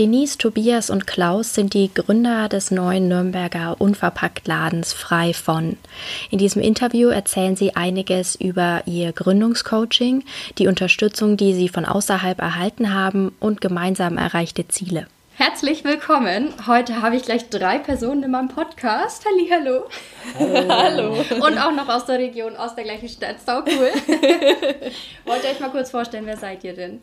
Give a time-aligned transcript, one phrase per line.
[0.00, 5.76] Denise, Tobias und Klaus sind die Gründer des neuen Nürnberger Unverpacktladens Frei von.
[6.30, 10.24] In diesem Interview erzählen sie einiges über ihr Gründungscoaching,
[10.56, 15.06] die Unterstützung, die sie von außerhalb erhalten haben und gemeinsam erreichte Ziele.
[15.36, 16.54] Herzlich willkommen.
[16.66, 19.26] Heute habe ich gleich drei Personen in meinem Podcast.
[19.26, 19.84] Hallo.
[20.38, 20.64] Hallo.
[20.70, 21.46] Hallo.
[21.46, 23.36] Und auch noch aus der Region, aus der gleichen Stadt.
[23.44, 23.90] Sau cool.
[25.26, 27.02] Wollt ihr euch mal kurz vorstellen, wer seid ihr denn?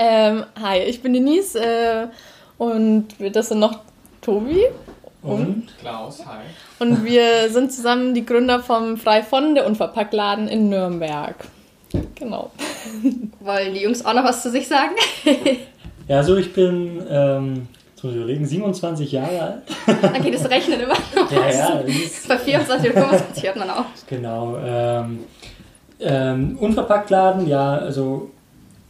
[0.00, 2.06] Ähm, hi, ich bin Denise äh,
[2.56, 3.80] und das sind noch
[4.20, 4.66] Tobi.
[5.22, 6.38] Und, und Klaus, hi.
[6.78, 11.34] Und wir sind zusammen die Gründer vom Frei von der Unverpacktladen in Nürnberg.
[12.14, 12.52] Genau.
[13.40, 14.94] Wollen die Jungs auch noch was zu sich sagen?
[16.06, 19.62] ja, also ich bin, ähm, ich überlegen, 27 Jahre alt.
[20.14, 21.32] Okay, das rechnet immer noch.
[21.32, 21.82] Ja, ja.
[21.82, 23.84] Das ist Bei 24 oder 25 hört man auch.
[24.06, 24.56] Genau.
[24.64, 25.24] Ähm,
[25.98, 28.30] ähm, Unverpacktladen, ja, also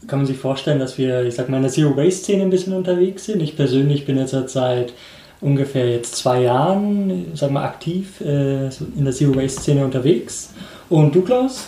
[0.07, 3.25] kann man sich vorstellen, dass wir, ich sag mal, in der Zero-Waste-Szene ein bisschen unterwegs
[3.25, 3.43] sind.
[3.43, 4.93] Ich persönlich bin jetzt seit
[5.41, 10.51] ungefähr jetzt zwei Jahren, sag mal, aktiv äh, in der Zero-Waste-Szene unterwegs.
[10.89, 11.67] Und du, Klaus?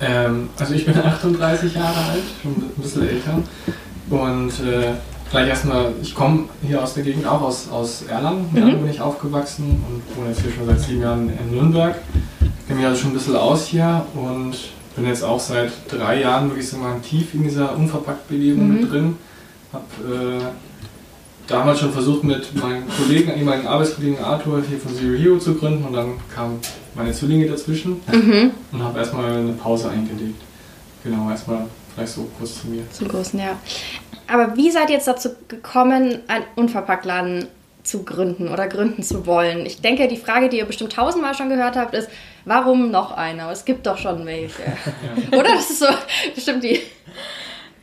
[0.00, 3.42] Ähm, also ich bin 38 Jahre alt, schon ein bisschen älter.
[4.10, 4.92] Und äh,
[5.30, 8.48] gleich erstmal, ich komme hier aus der Gegend, auch aus, aus Erlangen.
[8.52, 11.96] In Erlangen bin ich aufgewachsen und wohne jetzt hier schon seit sieben Jahren in Nürnberg.
[12.40, 14.56] Ich kenne mich also schon ein bisschen aus hier und
[14.96, 18.80] bin jetzt auch seit drei Jahren, wirklich so mal tief in dieser Unverpackt-Bewegung mhm.
[18.80, 19.16] mit drin.
[19.72, 20.44] Habe äh,
[21.46, 25.84] damals schon versucht, mit meinem Kollegen, ehemaligen Arbeitskollegen Arthur hier von Zero Hero zu gründen
[25.84, 26.58] und dann kamen
[26.94, 28.50] meine Zwillinge dazwischen mhm.
[28.72, 30.42] und habe erstmal eine Pause eingelegt.
[31.04, 32.82] Genau, erstmal vielleicht so kurz zu mir.
[32.90, 33.58] Zum Großen, ja.
[34.26, 37.46] Aber wie seid ihr jetzt dazu gekommen, einen Unverpacktladen
[37.86, 39.66] zu gründen oder gründen zu wollen?
[39.66, 42.08] Ich denke, die Frage, die ihr bestimmt tausendmal schon gehört habt, ist,
[42.44, 43.50] warum noch einer?
[43.50, 44.62] Es gibt doch schon welche.
[45.32, 45.54] oder?
[45.54, 45.86] Das ist so
[46.34, 46.80] bestimmt die.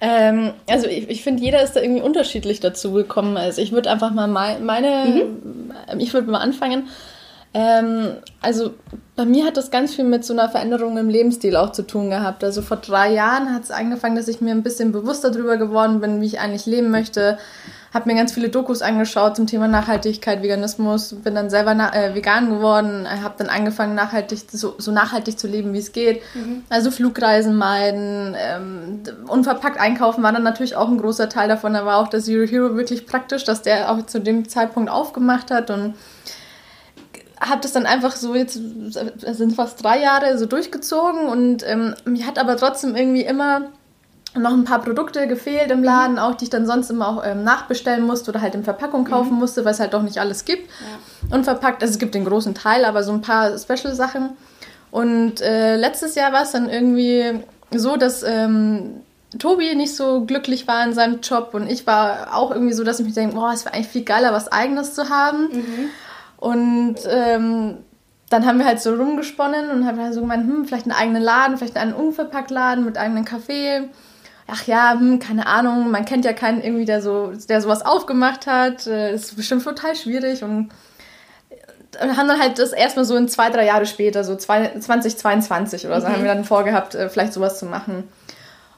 [0.01, 3.37] Ähm, also ich, ich finde, jeder ist da irgendwie unterschiedlich dazu gekommen.
[3.37, 5.99] Also ich würde einfach mal meine, mhm.
[5.99, 6.89] ich würde mal anfangen.
[7.53, 8.73] Ähm, also
[9.15, 12.09] bei mir hat das ganz viel mit so einer Veränderung im Lebensstil auch zu tun
[12.09, 12.43] gehabt.
[12.43, 16.01] Also vor drei Jahren hat es angefangen, dass ich mir ein bisschen bewusster darüber geworden
[16.01, 17.37] bin, wie ich eigentlich leben möchte
[17.93, 22.49] habe mir ganz viele Dokus angeschaut zum Thema Nachhaltigkeit, Veganismus, bin dann selber äh, vegan
[22.49, 26.21] geworden, habe dann angefangen, nachhaltig, so, so, nachhaltig zu leben, wie es geht.
[26.33, 26.63] Mhm.
[26.69, 31.73] Also Flugreisen meiden, ähm, unverpackt einkaufen war dann natürlich auch ein großer Teil davon.
[31.73, 35.51] Da war auch der Zero Hero wirklich praktisch, dass der auch zu dem Zeitpunkt aufgemacht
[35.51, 35.93] hat und
[37.39, 41.93] habe das dann einfach so jetzt, es sind fast drei Jahre so durchgezogen und ähm,
[42.05, 43.69] mir hat aber trotzdem irgendwie immer
[44.35, 46.19] noch ein paar Produkte gefehlt im Laden, mhm.
[46.19, 49.33] auch die ich dann sonst immer auch ähm, nachbestellen musste oder halt in Verpackung kaufen
[49.33, 49.39] mhm.
[49.39, 50.69] musste, weil es halt doch nicht alles gibt.
[50.69, 51.35] Ja.
[51.37, 54.31] Unverpackt, also es gibt den großen Teil, aber so ein paar Special-Sachen.
[54.91, 59.01] Und äh, letztes Jahr war es dann irgendwie so, dass ähm,
[59.39, 62.99] Tobi nicht so glücklich war in seinem Job und ich war auch irgendwie so, dass
[62.99, 65.49] ich mich denke, boah, es wäre eigentlich viel geiler, was Eigenes zu haben.
[65.51, 65.89] Mhm.
[66.37, 67.77] Und ähm,
[68.29, 71.21] dann haben wir halt so rumgesponnen und haben halt so gemeint, hm, vielleicht einen eigenen
[71.21, 73.89] Laden, vielleicht einen unverpackt Laden mit eigenem Kaffee
[74.47, 78.47] ach ja, hm, keine Ahnung, man kennt ja keinen irgendwie, der so, der sowas aufgemacht
[78.47, 78.87] hat.
[78.87, 80.69] Äh, ist bestimmt total schwierig und
[81.99, 86.01] äh, haben dann halt das erstmal so in zwei, drei Jahre später, so 2022 oder
[86.01, 86.13] so, mhm.
[86.13, 88.07] haben wir dann vorgehabt, äh, vielleicht sowas zu machen.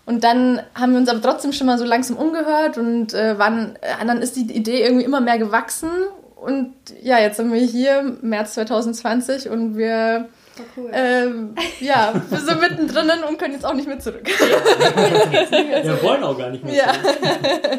[0.06, 3.76] Und dann haben wir uns aber trotzdem schon mal so langsam umgehört und äh, waren,
[3.82, 5.90] äh, dann ist die Idee irgendwie immer mehr gewachsen.
[6.36, 10.30] Und ja, jetzt sind wir hier, März 2020, und wir
[10.76, 10.90] Cool.
[10.94, 14.26] Ähm, ja, wir sind mittendrin und können jetzt auch nicht mehr zurück.
[15.84, 17.20] wir wollen auch gar nicht mehr zurück.
[17.24, 17.78] Ja.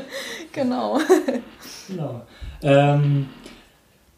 [0.52, 0.98] genau.
[1.88, 2.22] Genau.
[2.62, 3.28] Ähm,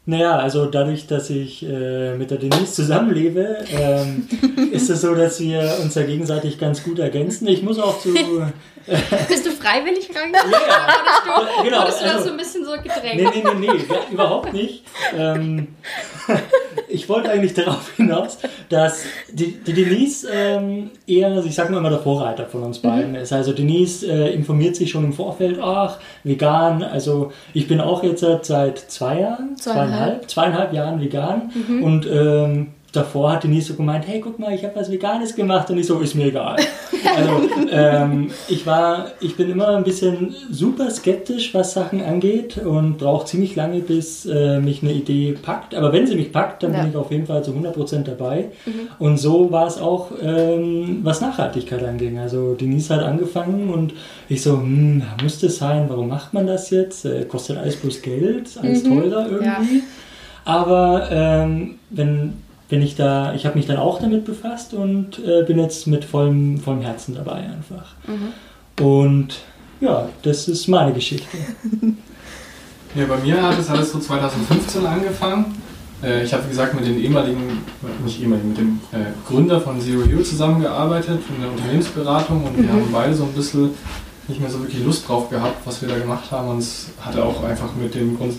[0.09, 4.27] naja, also dadurch, dass ich äh, mit der Denise zusammenlebe, ähm,
[4.71, 7.47] ist es so, dass wir uns ja gegenseitig ganz gut ergänzen.
[7.47, 8.15] Ich muss auch zu.
[8.15, 8.97] Äh,
[9.27, 10.51] Bist du freiwillig reingegangen?
[10.51, 11.57] Ja, ja.
[11.59, 11.81] du, genau.
[11.81, 13.17] Wurdest du also, da so ein bisschen so gedrängt?
[13.17, 14.83] Nee, nee, nee, nee, überhaupt nicht.
[15.15, 15.75] Ähm,
[16.89, 18.37] ich wollte eigentlich darauf hinaus,
[18.69, 23.11] dass die, die Denise ähm, eher, ich sag mal immer, der Vorreiter von uns beiden
[23.11, 23.17] mhm.
[23.17, 23.33] ist.
[23.33, 26.83] Also Denise äh, informiert sich schon im Vorfeld, ach, vegan.
[26.83, 31.51] Also ich bin auch jetzt seit zwei Jahren, zweieinhalb, zweieinhalb, zweieinhalb Jahren vegan.
[31.67, 31.83] Mhm.
[31.83, 35.69] Und ähm, davor hat Denise so gemeint, hey, guck mal, ich habe was Veganes gemacht
[35.69, 36.57] und ich so, ist mir egal.
[37.15, 42.97] Also ähm, ich war, ich bin immer ein bisschen super skeptisch, was Sachen angeht und
[42.97, 45.75] brauche ziemlich lange, bis äh, mich eine Idee packt.
[45.75, 46.81] Aber wenn sie mich packt, dann ja.
[46.81, 48.49] bin ich auf jeden Fall zu 100% dabei.
[48.65, 48.71] Mhm.
[48.99, 52.19] Und so war es auch, ähm, was Nachhaltigkeit anging.
[52.19, 53.93] Also Denise hat angefangen und
[54.27, 57.05] ich so, hm, muss das sein, warum macht man das jetzt?
[57.05, 59.01] Äh, kostet alles bloß Geld, alles mhm.
[59.01, 59.77] teurer irgendwie.
[59.77, 59.83] Ja.
[60.45, 62.33] Aber ähm, wenn
[62.69, 66.05] bin ich da, ich habe mich dann auch damit befasst und äh, bin jetzt mit
[66.05, 67.95] vollem, vollem Herzen dabei einfach.
[68.07, 68.83] Mhm.
[68.85, 69.39] Und
[69.81, 71.27] ja, das ist meine Geschichte.
[72.95, 75.45] Ja, bei mir hat es alles so 2015 angefangen.
[76.01, 77.59] Äh, ich habe, wie gesagt, mit den ehemaligen,
[78.03, 82.63] nicht ehemaligen, mit dem äh, Gründer von Zero Hero zusammengearbeitet, in der Unternehmensberatung und mhm.
[82.63, 83.71] wir haben beide so ein bisschen
[84.27, 86.49] nicht mehr so wirklich Lust drauf gehabt, was wir da gemacht haben.
[86.49, 88.37] Und es hatte auch einfach mit dem Grund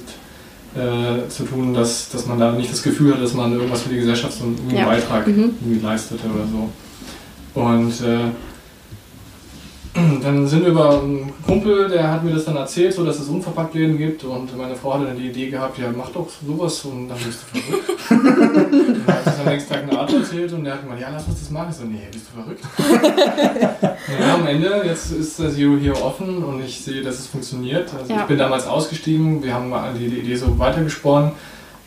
[0.75, 3.89] äh, zu tun, dass, dass man da nicht das Gefühl hat, dass man irgendwas für
[3.89, 4.85] die Gesellschaft so einen ja.
[4.85, 5.55] Beitrag mhm.
[5.61, 7.61] irgendwie leistete oder so.
[7.61, 8.31] Und äh,
[10.23, 13.29] dann sind wir über einen Kumpel, der hat mir das dann erzählt, so dass es
[13.29, 17.09] Unverpacktläden gibt und meine Frau hatte dann die Idee gehabt, ja mach doch sowas und
[17.09, 18.01] dann bist du verrückt.
[19.07, 21.27] dann hat es am nächsten Tag eine Art erzählt und der hat gemeint, ja lass
[21.27, 21.69] uns das machen.
[21.71, 22.65] Ich so, nee, bist du verrückt?
[24.21, 27.93] naja, am Ende, jetzt ist der Zero hier offen und ich sehe, dass es funktioniert.
[27.99, 28.21] Also ja.
[28.21, 31.33] ich bin damals ausgestiegen, wir haben die, die Idee so weitergesponnen,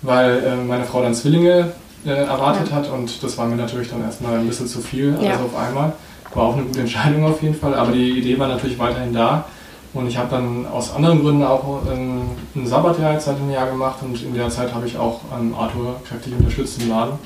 [0.01, 1.71] weil äh, meine Frau dann Zwillinge
[2.05, 2.75] äh, erwartet ja.
[2.75, 5.35] hat und das war mir natürlich dann erstmal ein bisschen zu viel, also ja.
[5.35, 5.93] auf einmal.
[6.35, 9.45] War auch eine gute Entscheidung auf jeden Fall, aber die Idee war natürlich weiterhin da.
[9.93, 12.21] Und ich habe dann aus anderen Gründen auch ein,
[12.55, 16.01] ein Sabbatjahr seit einem Jahr gemacht und in der Zeit habe ich auch an Arthur
[16.07, 17.19] kräftig unterstützt im Laden.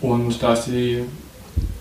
[0.00, 1.02] Und da ist die,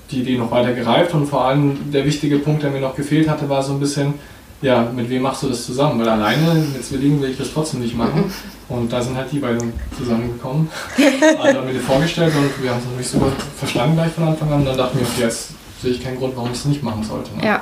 [0.09, 3.29] die Idee noch weiter gereift und vor allem der wichtige Punkt, der mir noch gefehlt
[3.29, 4.15] hatte, war so ein bisschen,
[4.63, 5.99] ja, mit wem machst du das zusammen?
[5.99, 8.31] Weil alleine mit Zwillingen will ich das trotzdem nicht machen.
[8.67, 10.69] Und da sind halt die beiden zusammengekommen.
[11.39, 14.51] Also haben mir die vorgestellt und wir haben es natürlich super verstanden gleich von Anfang
[14.51, 14.59] an.
[14.61, 15.51] Und dann dachten wir, okay, jetzt
[15.85, 17.35] sehe ich keinen Grund, warum ich es nicht machen sollte.
[17.37, 17.45] Ne?
[17.45, 17.61] Ja.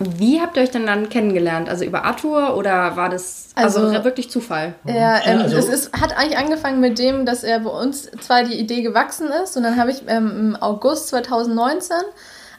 [0.00, 1.68] Wie habt ihr euch denn dann kennengelernt?
[1.68, 4.74] Also über Arthur oder war das also, also wirklich Zufall?
[4.86, 8.44] Ja, ähm, also, es ist, hat eigentlich angefangen mit dem, dass er bei uns zwar
[8.44, 11.96] die Idee gewachsen ist und dann habe ich ähm, im August 2019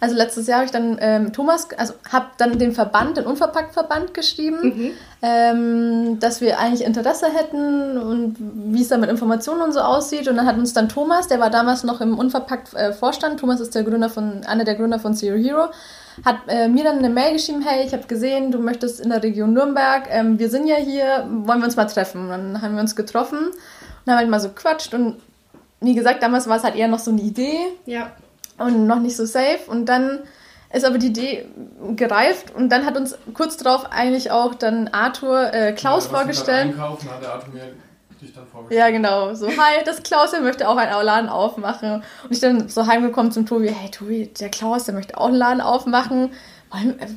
[0.01, 4.15] also letztes Jahr habe ich dann ähm, Thomas, also habe dann den Verband, den Unverpackt-Verband
[4.15, 4.91] geschrieben, mhm.
[5.21, 10.27] ähm, dass wir eigentlich Interesse hätten und wie es da mit Informationen und so aussieht.
[10.27, 13.83] Und dann hat uns dann Thomas, der war damals noch im Unverpackt-Vorstand, Thomas ist der
[13.83, 15.67] Gründer von, einer der Gründer von Zero Hero,
[16.25, 19.21] hat äh, mir dann eine Mail geschrieben, hey, ich habe gesehen, du möchtest in der
[19.21, 22.23] Region Nürnberg, ähm, wir sind ja hier, wollen wir uns mal treffen?
[22.23, 25.17] Und dann haben wir uns getroffen und haben halt mal so quatscht und
[25.79, 27.59] wie gesagt, damals war es halt eher noch so eine Idee.
[27.85, 28.11] Ja
[28.63, 29.59] und noch nicht so safe.
[29.67, 30.19] Und dann
[30.73, 31.45] ist aber die Idee
[31.95, 36.67] gereift und dann hat uns kurz darauf eigentlich auch dann Arthur äh, Klaus ja, vorgestellt.
[36.73, 37.73] Einkaufen hat der Arthur mir
[38.21, 38.79] dich dann vorgestellt.
[38.79, 39.33] Ja, genau.
[39.33, 42.03] So, hi, das Klaus, der möchte auch einen Laden aufmachen.
[42.23, 45.35] Und ich dann so heimgekommen zum Tobi, hey Tobi, der Klaus, der möchte auch einen
[45.35, 46.31] Laden aufmachen.
[46.73, 47.07] Äh,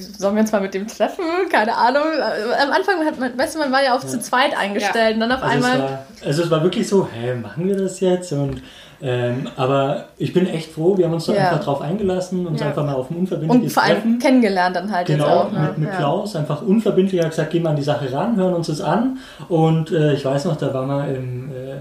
[0.00, 1.24] sollen wir uns mal mit dem treffen?
[1.50, 2.02] Keine Ahnung.
[2.60, 4.08] Am Anfang hat man, weißt du, man war ja auch ja.
[4.08, 5.14] zu zweit eingestellt ja.
[5.14, 5.76] und dann auf also einmal.
[5.76, 8.32] Es war, also es war wirklich so, hä, machen wir das jetzt?
[8.32, 8.62] Und
[9.02, 11.50] ähm, aber ich bin echt froh, wir haben uns da ja.
[11.50, 12.68] einfach drauf eingelassen, uns ja.
[12.68, 14.18] einfach mal auf ein unverbindliches Und vor allem Treffen.
[14.18, 15.52] kennengelernt dann halt genau, auch.
[15.52, 15.60] Ne?
[15.60, 15.96] mit, mit ja.
[15.96, 19.18] Klaus, einfach unverbindlich, hat gesagt, gehen wir an die Sache ran, hören uns das an.
[19.48, 21.76] Und äh, ich weiß noch, da waren wir im, äh,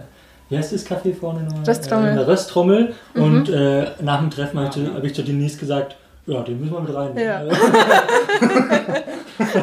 [0.50, 1.68] wie heißt das Café vorne noch?
[1.68, 2.06] Röstrommel.
[2.06, 2.94] Äh, in der Röstrommel.
[3.13, 3.24] Mhm.
[3.24, 5.95] Und äh, nach dem Treffen habe ich, zu Denise gesagt,
[6.25, 7.18] ja, den müssen wir mit rein.
[7.18, 7.44] Ja.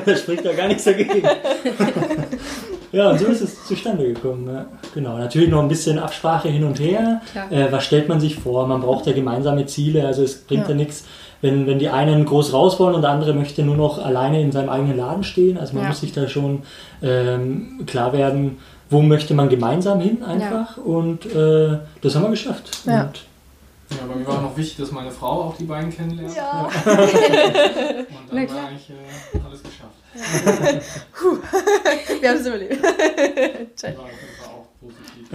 [0.04, 1.22] das spricht da gar nichts dagegen.
[2.92, 4.48] Ja, und so ist es zustande gekommen.
[4.52, 4.66] Ja.
[4.94, 7.20] Genau, natürlich noch ein bisschen Absprache hin und her.
[7.50, 8.66] Äh, was stellt man sich vor?
[8.66, 11.04] Man braucht ja gemeinsame Ziele, also es bringt ja, ja nichts,
[11.40, 14.52] wenn, wenn die einen groß raus wollen und der andere möchte nur noch alleine in
[14.52, 15.56] seinem eigenen Laden stehen.
[15.56, 15.88] Also man ja.
[15.88, 16.62] muss sich da schon
[17.02, 18.58] ähm, klar werden,
[18.90, 20.76] wo möchte man gemeinsam hin einfach.
[20.76, 22.70] Und äh, das haben wir geschafft.
[22.84, 23.04] Ja.
[23.04, 23.22] Und
[23.90, 26.36] ja, aber mir war noch wichtig, dass meine Frau auch die beiden kennenlernt.
[26.36, 26.62] Ja.
[26.84, 29.99] Und dann war eigentlich äh, alles geschafft.
[31.12, 31.38] Puh,
[32.20, 32.84] wir haben es überlebt.
[33.76, 33.96] Check.
[33.96, 35.28] War, war auch positiv.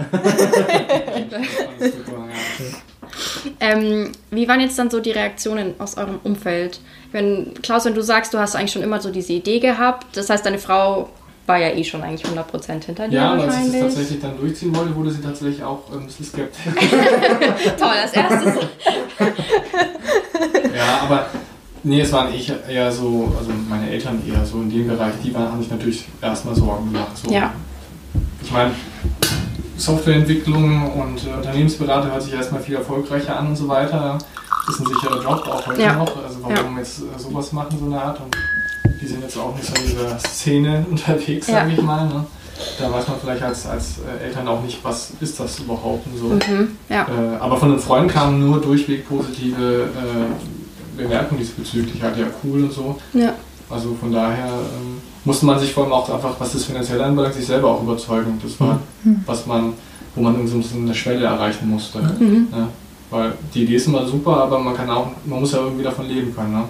[3.60, 6.80] ähm, wie waren jetzt dann so die Reaktionen aus eurem Umfeld?
[7.12, 10.28] Wenn, Klaus, wenn du sagst, du hast eigentlich schon immer so diese Idee gehabt, das
[10.28, 11.08] heißt, deine Frau
[11.46, 13.16] war ja eh schon eigentlich 100% hinter dir.
[13.16, 16.26] Ja, aber als sie es tatsächlich dann durchziehen wollte, wurde sie tatsächlich auch ein bisschen
[16.26, 16.64] skeptisch.
[17.78, 18.54] Toll, als erstes.
[20.74, 21.26] ja, aber
[21.86, 22.32] Nee, es waren
[22.68, 26.04] eher so, also meine Eltern eher so in dem Bereich, die waren, haben sich natürlich
[26.20, 27.16] erstmal Sorgen gemacht.
[27.16, 27.30] So.
[27.30, 27.52] Ja.
[28.42, 28.72] Ich meine,
[29.76, 34.18] Softwareentwicklung und äh, Unternehmensberater hört sich erstmal viel erfolgreicher an und so weiter.
[34.66, 35.94] Das ist ein sicherer Job, auch heute ja.
[35.94, 36.24] noch.
[36.24, 36.78] Also warum ja.
[36.78, 38.18] jetzt äh, sowas machen, so eine Art.
[38.18, 38.36] Und
[39.00, 41.54] die sind jetzt auch nicht so in dieser Szene unterwegs, ja.
[41.54, 42.08] sage ich mal.
[42.08, 42.26] Ne?
[42.80, 46.18] da weiß man vielleicht als, als äh, Eltern auch nicht, was ist das überhaupt und
[46.18, 46.26] so.
[46.26, 47.02] Mhm, ja.
[47.02, 49.88] Äh, aber von den Freunden kamen nur durchweg positive
[50.96, 52.96] Bemerkungen diesbezüglich, halt ja cool und so.
[53.12, 53.34] Ja.
[53.68, 57.34] Also von daher ähm, musste man sich vor allem auch einfach, was das finanziell anbelangt,
[57.34, 58.38] sich selber auch überzeugen.
[58.42, 59.22] Das war, Mhm.
[59.26, 59.72] was man,
[60.14, 61.98] wo man irgendwie so eine Schwelle erreichen musste.
[61.98, 62.48] Mhm.
[62.52, 62.68] Ja,
[63.10, 66.06] weil die Idee ist immer super, aber man kann auch, man muss ja irgendwie davon
[66.06, 66.52] leben können.
[66.52, 66.62] Ne?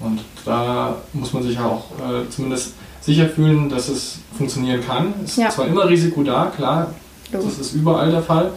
[0.00, 5.14] Und da muss man sich ja auch äh, zumindest sicher fühlen, dass es funktionieren kann.
[5.24, 5.48] Es ist Ja.
[5.50, 6.92] zwar immer Risiko da, klar,
[7.32, 7.50] Logisch.
[7.50, 8.50] das ist überall der Fall,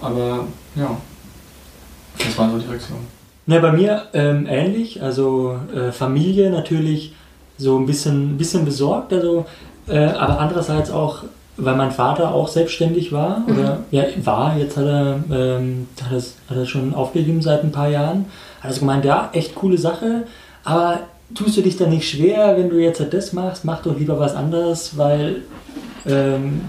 [0.00, 0.90] aber ja,
[2.18, 2.98] das war so die Reaktion.
[3.46, 7.12] Na, bei mir ähm, ähnlich, also äh, Familie natürlich
[7.58, 9.44] so ein bisschen, bisschen besorgt, also,
[9.86, 11.24] äh, aber andererseits auch,
[11.56, 16.36] weil mein Vater auch selbstständig war, oder ja, war, jetzt hat er, ähm, hat, es,
[16.48, 18.26] hat er schon aufgegeben seit ein paar Jahren,
[18.62, 20.22] hat er gemeint, ja, echt coole Sache,
[20.64, 21.00] aber
[21.34, 24.18] tust du dich da nicht schwer, wenn du jetzt halt das machst, mach doch lieber
[24.18, 25.42] was anderes, weil
[26.06, 26.62] ähm,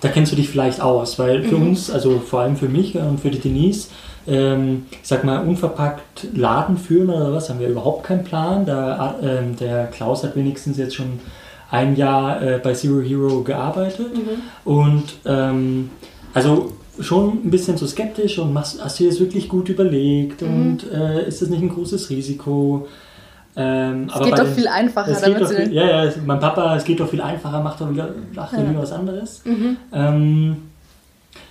[0.00, 3.20] da kennst du dich vielleicht aus, weil für uns, also vor allem für mich und
[3.20, 3.88] für die Denise,
[4.26, 8.64] ähm, ich sag mal, unverpackt Laden führen oder was, haben wir überhaupt keinen Plan.
[8.66, 11.18] Da, ähm, der Klaus hat wenigstens jetzt schon
[11.70, 14.10] ein Jahr äh, bei Zero Hero gearbeitet
[14.64, 15.90] und ähm,
[16.34, 20.42] also schon ein bisschen so skeptisch und machst, hast du dir das wirklich gut überlegt
[20.42, 22.86] und äh, ist das nicht ein großes Risiko?
[23.56, 25.54] Ähm, Es geht doch den- viel einfacher, damit sie.
[25.56, 28.60] viel, ja, ja, mein Papa, es geht doch viel einfacher, macht doch wieder, macht Ja.
[28.60, 29.42] lieber was anderes.
[29.92, 30.56] Ähm,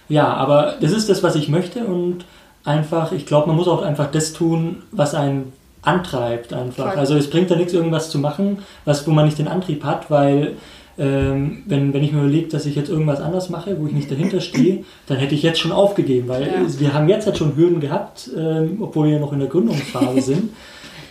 [0.10, 2.26] ja, aber das ist das, was ich möchte und
[2.64, 6.92] einfach, ich glaube, man muss auch einfach das tun, was einen antreibt einfach.
[6.92, 7.00] Voll.
[7.00, 10.12] Also es bringt ja nichts, irgendwas zu machen, was, wo man nicht den Antrieb hat,
[10.12, 10.54] weil
[11.00, 14.12] ähm, wenn, wenn ich mir überlege, dass ich jetzt irgendwas anders mache, wo ich nicht
[14.12, 16.80] dahinter stehe, dann hätte ich jetzt schon aufgegeben, weil Ja.
[16.80, 20.50] wir haben jetzt halt schon Hürden gehabt, ähm, obwohl wir noch in der Gründungsphase sind.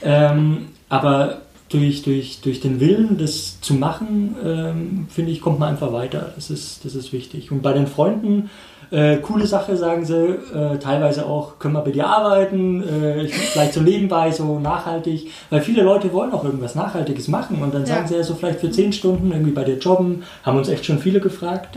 [0.02, 5.68] Ähm, aber durch, durch, durch den Willen, das zu machen, ähm, finde ich, kommt man
[5.68, 6.32] einfach weiter.
[6.36, 7.52] Das ist, das ist wichtig.
[7.52, 8.48] Und bei den Freunden,
[8.90, 13.34] äh, coole Sache, sagen sie, äh, teilweise auch, können wir bei dir arbeiten, äh, ich-
[13.34, 17.86] vielleicht so nebenbei, so nachhaltig, weil viele Leute wollen auch irgendwas Nachhaltiges machen und dann
[17.86, 18.08] sagen Ja.
[18.08, 20.98] sie ja so vielleicht für zehn Stunden irgendwie bei dir jobben, haben uns echt schon
[20.98, 21.76] viele gefragt.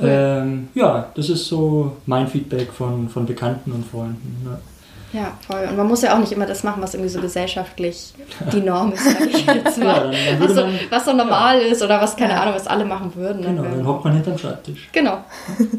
[0.00, 0.08] Cool.
[0.10, 4.42] Ähm, ja, das ist so mein Feedback von, von Bekannten und Freunden.
[4.44, 4.58] Ja.
[5.10, 5.66] Ja, voll.
[5.70, 8.12] Und man muss ja auch nicht immer das machen, was irgendwie so gesellschaftlich
[8.52, 10.00] die Norm ist, sag ich jetzt Ja, mal.
[10.02, 12.66] dann- dann was, würde so, man- was so normal ist oder was, keine Ahnung, was
[12.66, 13.40] alle machen würden.
[13.40, 14.88] Genau, Dann dann hockt man hinterm Schreibtisch.
[14.92, 15.24] genau.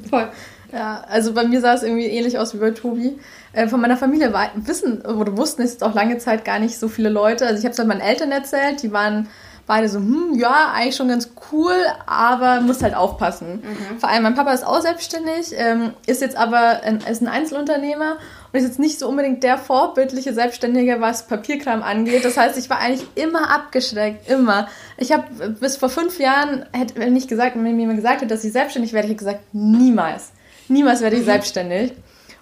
[0.10, 0.28] Voll.
[0.72, 3.18] Ja, also bei mir sah es irgendwie ähnlich aus wie bei Tobi.
[3.54, 6.88] Äh, von meiner Familie war, wissen oder wussten es auch lange Zeit gar nicht so
[6.88, 7.46] viele Leute.
[7.48, 9.28] Also ich habe es halt meinen Eltern erzählt, die waren
[9.70, 11.76] beide so, hm, ja, eigentlich schon ganz cool,
[12.08, 13.62] aber muss halt aufpassen.
[14.00, 18.18] Vor allem mein Papa ist auch selbstständig, ähm, ist jetzt aber ein, ist ein Einzelunternehmer
[18.52, 22.26] und ist jetzt nicht so unbedingt der vorbildliche Selbstständige, was Papierkram angeht.
[22.26, 24.68] Das heißt, ich war eigentlich immer abgeschreckt, immer.
[24.98, 25.26] Ich habe
[25.60, 28.52] bis vor fünf Jahren, hätte, wenn ich gesagt, wenn mir jemand gesagt hätte, dass ich
[28.52, 30.32] selbstständig werde, ich hätte gesagt, niemals.
[30.70, 31.94] Niemals werde ich selbstständig.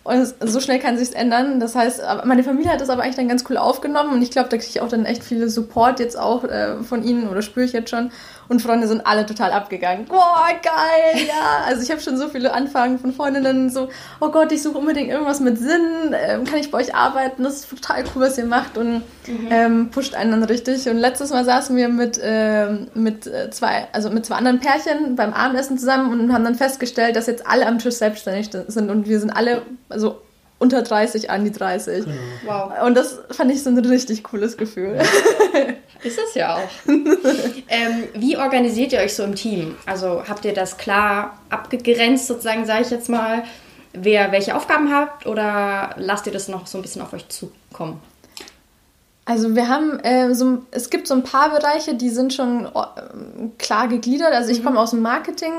[0.08, 1.60] Und so schnell kann sich's ändern.
[1.60, 4.48] Das heißt, meine Familie hat das aber eigentlich dann ganz cool aufgenommen und ich glaube,
[4.48, 7.66] da kriege ich auch dann echt viele Support jetzt auch äh, von ihnen oder spüre
[7.66, 8.12] ich jetzt schon.
[8.50, 10.06] Und Freunde sind alle total abgegangen.
[10.06, 11.66] Boah, geil, ja.
[11.66, 13.90] Also ich habe schon so viele Anfragen von Freundinnen, so,
[14.22, 16.14] oh Gott, ich suche unbedingt irgendwas mit Sinn.
[16.14, 17.44] Ähm, kann ich bei euch arbeiten?
[17.44, 19.02] Das ist total cool, was ihr macht und
[19.50, 20.88] ähm, pusht einen dann richtig.
[20.88, 25.18] Und letztes Mal saßen wir mit, ähm, mit äh, zwei, also mit zwei anderen Pärchen
[25.18, 29.08] beim Abendessen zusammen und haben dann festgestellt, dass jetzt alle am Tisch selbstständig sind und
[29.10, 29.64] wir sind alle,
[29.98, 30.22] also
[30.60, 32.06] unter 30 an die 30.
[32.46, 32.72] Wow.
[32.86, 35.00] Und das fand ich so ein richtig cooles Gefühl.
[36.04, 36.70] Ist es ja auch.
[36.88, 39.76] ähm, wie organisiert ihr euch so im Team?
[39.88, 43.44] Also habt ihr das klar abgegrenzt, sozusagen, sage ich jetzt mal,
[43.94, 48.00] wer welche Aufgaben habt oder lasst ihr das noch so ein bisschen auf euch zukommen?
[49.26, 53.50] Also wir haben äh, so, es gibt so ein paar Bereiche, die sind schon äh,
[53.58, 54.34] klar gegliedert.
[54.34, 55.54] Also ich komme aus dem Marketing,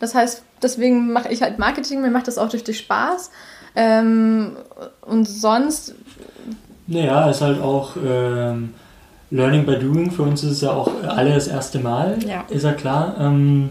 [0.00, 3.30] das heißt, deswegen mache ich halt Marketing, mir macht das auch richtig Spaß.
[3.74, 4.52] Ähm,
[5.02, 5.94] und sonst,
[6.86, 8.74] Naja, ist halt auch ähm,
[9.30, 10.10] Learning by Doing.
[10.10, 12.44] Für uns ist es ja auch alle das erste Mal, Ja.
[12.48, 13.14] ist ja klar.
[13.18, 13.70] Ähm,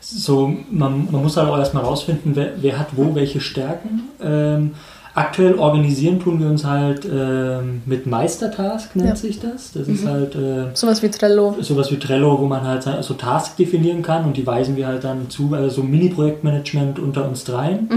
[0.00, 4.08] so, man, man muss halt auch erstmal rausfinden, wer, wer hat wo welche Stärken.
[4.20, 4.74] Ähm,
[5.20, 9.16] aktuell organisieren tun wir uns halt ähm, mit Meistertask, nennt Ja.
[9.16, 9.72] sich das.
[9.72, 11.54] Das ist halt äh, sowas wie Trello.
[11.60, 15.04] sowas wie Trello, wo man halt so Tasks definieren kann und die weisen wir halt
[15.04, 17.88] dann zu, also so Mini-Projektmanagement unter uns dreien,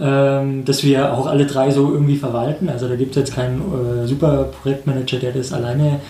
[0.00, 2.68] ähm, dass wir auch alle drei so irgendwie verwalten.
[2.68, 6.00] Also da gibt es jetzt keinen äh, super Projektmanager, der das alleine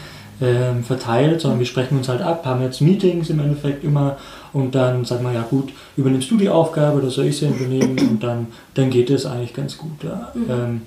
[0.42, 4.16] ähm, verteilt, sondern wir sprechen uns halt ab, haben jetzt Meetings im Endeffekt immer
[4.54, 7.98] und dann sagen wir, ja gut, übernimmst du die Aufgabe oder soll ich sie übernehmen
[7.98, 10.02] und dann, dann geht es eigentlich ganz gut.
[10.02, 10.32] Ja.
[10.48, 10.82] Ähm,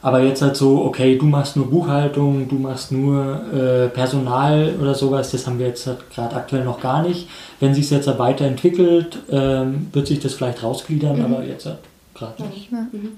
[0.00, 4.94] Aber jetzt halt so, okay, du machst nur Buchhaltung, du machst nur äh, Personal oder
[4.94, 7.28] sowas, das haben wir jetzt halt gerade aktuell noch gar nicht.
[7.58, 11.24] Wenn sich es jetzt halt weiterentwickelt, ähm, wird sich das vielleicht rausgliedern, mhm.
[11.24, 11.78] aber jetzt halt
[12.14, 12.70] gerade nicht.
[12.70, 12.86] Ja.
[12.92, 13.08] Mhm.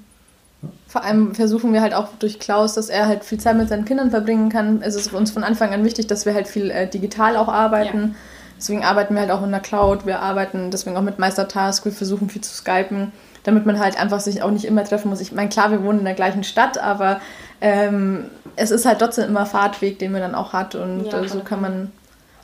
[0.86, 3.84] Vor allem versuchen wir halt auch durch Klaus, dass er halt viel Zeit mit seinen
[3.84, 4.80] Kindern verbringen kann.
[4.82, 8.00] Es ist uns von Anfang an wichtig, dass wir halt viel äh, digital auch arbeiten.
[8.00, 8.14] Ja.
[8.60, 10.04] Deswegen arbeiten wir halt auch in der Cloud.
[10.04, 11.82] Wir arbeiten deswegen auch mit Meistertask.
[11.86, 13.10] Wir versuchen viel zu skypen,
[13.42, 15.22] damit man halt einfach sich auch nicht immer treffen muss.
[15.22, 17.22] Ich meine, klar, wir wohnen in der gleichen Stadt, aber
[17.62, 18.26] ähm,
[18.56, 20.74] es ist halt trotzdem immer Fahrtweg, den man dann auch hat.
[20.74, 21.92] Und ja, äh, so kann man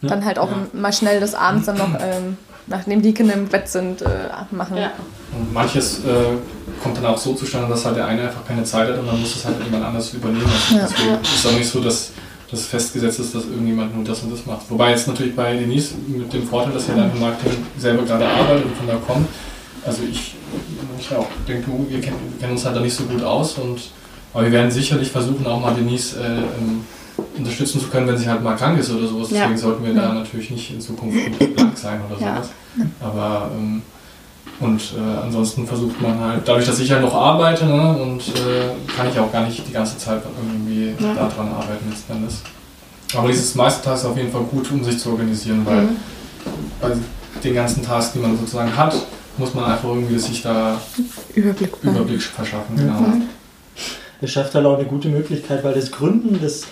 [0.00, 0.08] ja.
[0.08, 3.68] dann halt auch mal schnell des Abends dann noch, ähm, nachdem die Kinder im Bett
[3.68, 4.06] sind, äh,
[4.52, 4.78] machen.
[5.38, 6.38] Und manches äh,
[6.82, 9.20] kommt dann auch so zustande, dass halt der eine einfach keine Zeit hat und dann
[9.20, 10.50] muss es halt jemand anders übernehmen.
[10.70, 12.12] Deswegen ist es auch nicht so, dass
[12.50, 14.70] das festgesetzt ist, dass irgendjemand nur das und das macht.
[14.70, 18.26] Wobei jetzt natürlich bei Denise mit dem Vorteil, dass er dann im Marketing selber gerade
[18.26, 19.26] arbeitet und von da kommt.
[19.84, 20.34] Also ich,
[20.98, 23.80] ich auch denke, wir kennen, wir kennen uns halt da nicht so gut aus und
[24.32, 26.84] aber wir werden sicherlich versuchen, auch mal Denise äh, ähm,
[27.38, 29.28] unterstützen zu können, wenn sie halt mal krank ist oder sowas.
[29.30, 29.56] Deswegen ja.
[29.56, 32.50] sollten wir da natürlich nicht in Zukunft blank sein oder sowas.
[33.00, 33.82] Aber ähm,
[34.58, 38.94] und äh, ansonsten versucht man halt, dadurch, dass ich ja noch arbeite, ne, und äh,
[38.96, 41.14] kann ich auch gar nicht die ganze Zeit irgendwie ja.
[41.14, 42.42] daran arbeiten letzten Endes.
[43.14, 45.96] Aber dieses Meistertask ist auf jeden Fall gut, um sich zu organisieren, weil mhm.
[46.80, 46.90] bei
[47.42, 48.94] den ganzen Tasks, die man sozusagen hat,
[49.38, 50.80] muss man einfach irgendwie sich da
[51.34, 52.76] Überblick, Überblick verschaffen.
[52.76, 53.00] Genau.
[53.00, 53.22] Mhm.
[54.20, 56.62] Das schafft halt auch eine gute Möglichkeit, weil das Gründen, das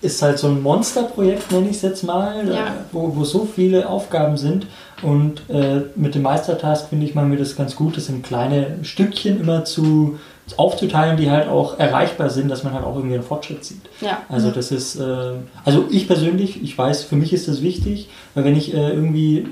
[0.00, 2.74] ist halt so ein Monsterprojekt, nenne ich es jetzt mal, ja.
[2.92, 4.66] wo, wo so viele Aufgaben sind.
[5.02, 8.78] Und äh, mit dem Meistertask finde ich, machen wir das ganz gut, das in kleine
[8.82, 10.18] Stückchen immer zu
[10.56, 13.80] aufzuteilen, die halt auch erreichbar sind, dass man halt auch irgendwie einen Fortschritt sieht.
[14.00, 14.22] Ja.
[14.28, 15.32] Also das ist, äh,
[15.64, 19.48] also ich persönlich, ich weiß, für mich ist das wichtig, weil wenn ich äh, irgendwie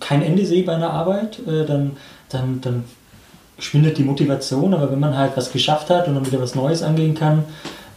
[0.00, 1.92] kein Ende sehe bei einer Arbeit, äh, dann,
[2.30, 2.84] dann, dann
[3.58, 6.82] schwindet die Motivation, aber wenn man halt was geschafft hat und dann wieder was Neues
[6.82, 7.44] angehen kann,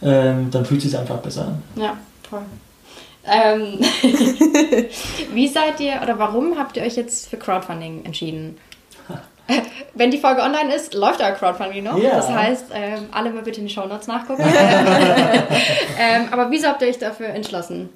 [0.02, 1.62] ähm, dann fühlt es sich einfach besser an.
[1.74, 1.96] Ja,
[2.28, 2.42] toll.
[3.28, 3.80] Ähm,
[5.34, 8.56] wie seid ihr oder warum habt ihr euch jetzt für Crowdfunding entschieden?
[9.94, 11.98] Wenn die Folge online ist, läuft euer Crowdfunding noch.
[11.98, 12.16] Ja.
[12.16, 14.44] Das heißt, ähm, alle mal bitte in die Show Notes nachgucken.
[15.98, 17.88] ähm, aber wieso habt ihr euch dafür entschlossen?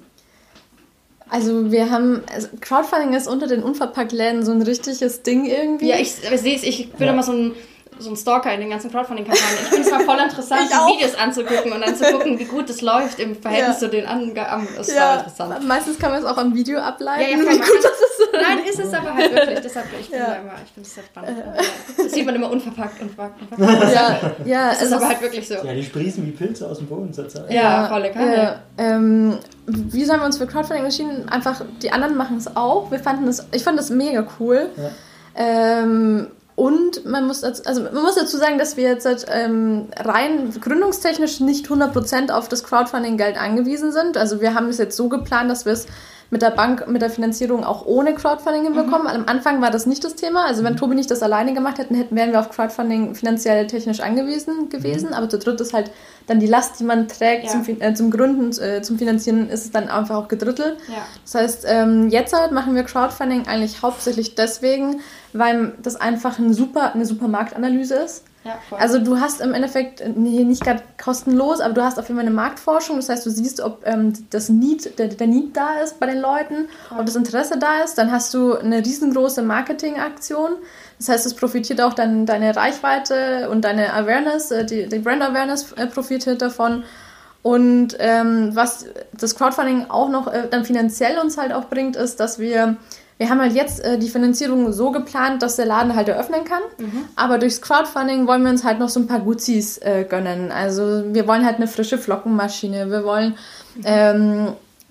[1.29, 5.89] Also wir haben, also Crowdfunding ist unter den Unverpacktläden so ein richtiges Ding irgendwie.
[5.89, 7.13] Ja, ich, ich sehe es, ich bin ja.
[7.13, 7.55] immer so ein
[8.01, 9.59] so ein Stalker in den ganzen Crowdfunding-Kampagnen.
[9.61, 12.69] Ich finde es mal voll interessant, die Videos anzugucken und dann zu gucken, wie gut
[12.69, 13.87] es läuft im Verhältnis ja.
[13.87, 14.67] zu den Angaben.
[14.75, 15.17] Das ist ja.
[15.17, 15.67] interessant.
[15.67, 17.21] Meistens kann man es auch am Video ableiten.
[17.21, 17.57] Ja, ja, man.
[17.57, 18.10] Gut, das ist
[18.41, 19.59] Nein, ist es aber halt wirklich.
[19.63, 20.33] Deshalb, ich bin ja.
[20.33, 21.43] immer, ich finde es sehr spannend.
[21.97, 23.51] Das sieht man immer unverpackt und unverpackt.
[23.93, 24.69] Ja, ja.
[24.69, 25.55] Das ist aber halt wirklich so.
[25.55, 27.51] Ja, die sprießen wie Pilze aus dem Boden zurzeit.
[27.51, 28.59] Ja, volle Kanne.
[28.77, 31.29] Ähm, wie haben wir uns für Crowdfunding entschieden?
[31.29, 32.91] Einfach, die anderen machen es auch.
[32.91, 34.69] Wir fanden es, ich fand das mega cool.
[34.77, 34.91] Ja.
[35.35, 40.53] Ähm, und man muss, dazu, also man muss dazu sagen, dass wir jetzt ähm, rein
[40.59, 44.17] gründungstechnisch nicht 100% auf das Crowdfunding-Geld angewiesen sind.
[44.17, 45.87] Also wir haben es jetzt so geplant, dass wir es
[46.31, 49.03] mit der Bank, mit der Finanzierung auch ohne Crowdfunding hinbekommen.
[49.03, 49.21] Mhm.
[49.21, 50.45] Am Anfang war das nicht das Thema.
[50.45, 50.77] Also wenn mhm.
[50.77, 55.09] Tobi nicht das alleine gemacht hätten, hätten wären wir auf Crowdfunding finanziell technisch angewiesen gewesen.
[55.09, 55.13] Mhm.
[55.13, 55.91] Aber zu dritt ist halt
[56.27, 57.49] dann die Last, die man trägt ja.
[57.51, 60.77] zum, äh, zum Gründen, äh, zum Finanzieren, ist es dann einfach auch gedrittelt.
[60.87, 61.05] Ja.
[61.23, 65.01] Das heißt, ähm, jetzt halt machen wir Crowdfunding eigentlich hauptsächlich deswegen,
[65.33, 68.23] weil das einfach ein super, eine super Marktanalyse ist.
[68.43, 72.17] Ja, also du hast im Endeffekt nee, nicht gerade kostenlos, aber du hast auf jeden
[72.17, 72.95] Fall eine Marktforschung.
[72.95, 76.19] Das heißt, du siehst, ob ähm, das Need, der, der Need da ist bei den
[76.19, 76.99] Leuten, ja.
[76.99, 77.99] ob das Interesse da ist.
[77.99, 80.53] Dann hast du eine riesengroße Marketingaktion.
[80.97, 85.21] Das heißt, es profitiert auch dann deine Reichweite und deine Awareness, äh, die, die Brand
[85.21, 86.83] Awareness äh, profitiert davon.
[87.43, 92.19] Und ähm, was das Crowdfunding auch noch äh, dann finanziell uns halt auch bringt, ist,
[92.19, 92.77] dass wir
[93.21, 96.63] wir haben halt jetzt äh, die Finanzierung so geplant, dass der Laden halt eröffnen kann.
[96.79, 97.05] Mhm.
[97.15, 100.51] Aber durchs Crowdfunding wollen wir uns halt noch so ein paar Guzis äh, gönnen.
[100.51, 102.89] Also wir wollen halt eine frische Flockenmaschine.
[102.89, 103.35] Wir wollen,
[103.75, 103.83] mhm.
[103.85, 104.47] ähm,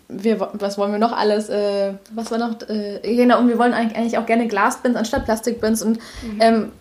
[0.08, 1.48] wir, was wollen wir noch alles?
[1.48, 2.54] Äh, was war noch?
[2.68, 5.82] Äh, genau, und wir wollen eigentlich auch gerne Glasbins anstatt Plastikbins.
[5.82, 6.38] Und mhm.
[6.38, 6.72] ähm,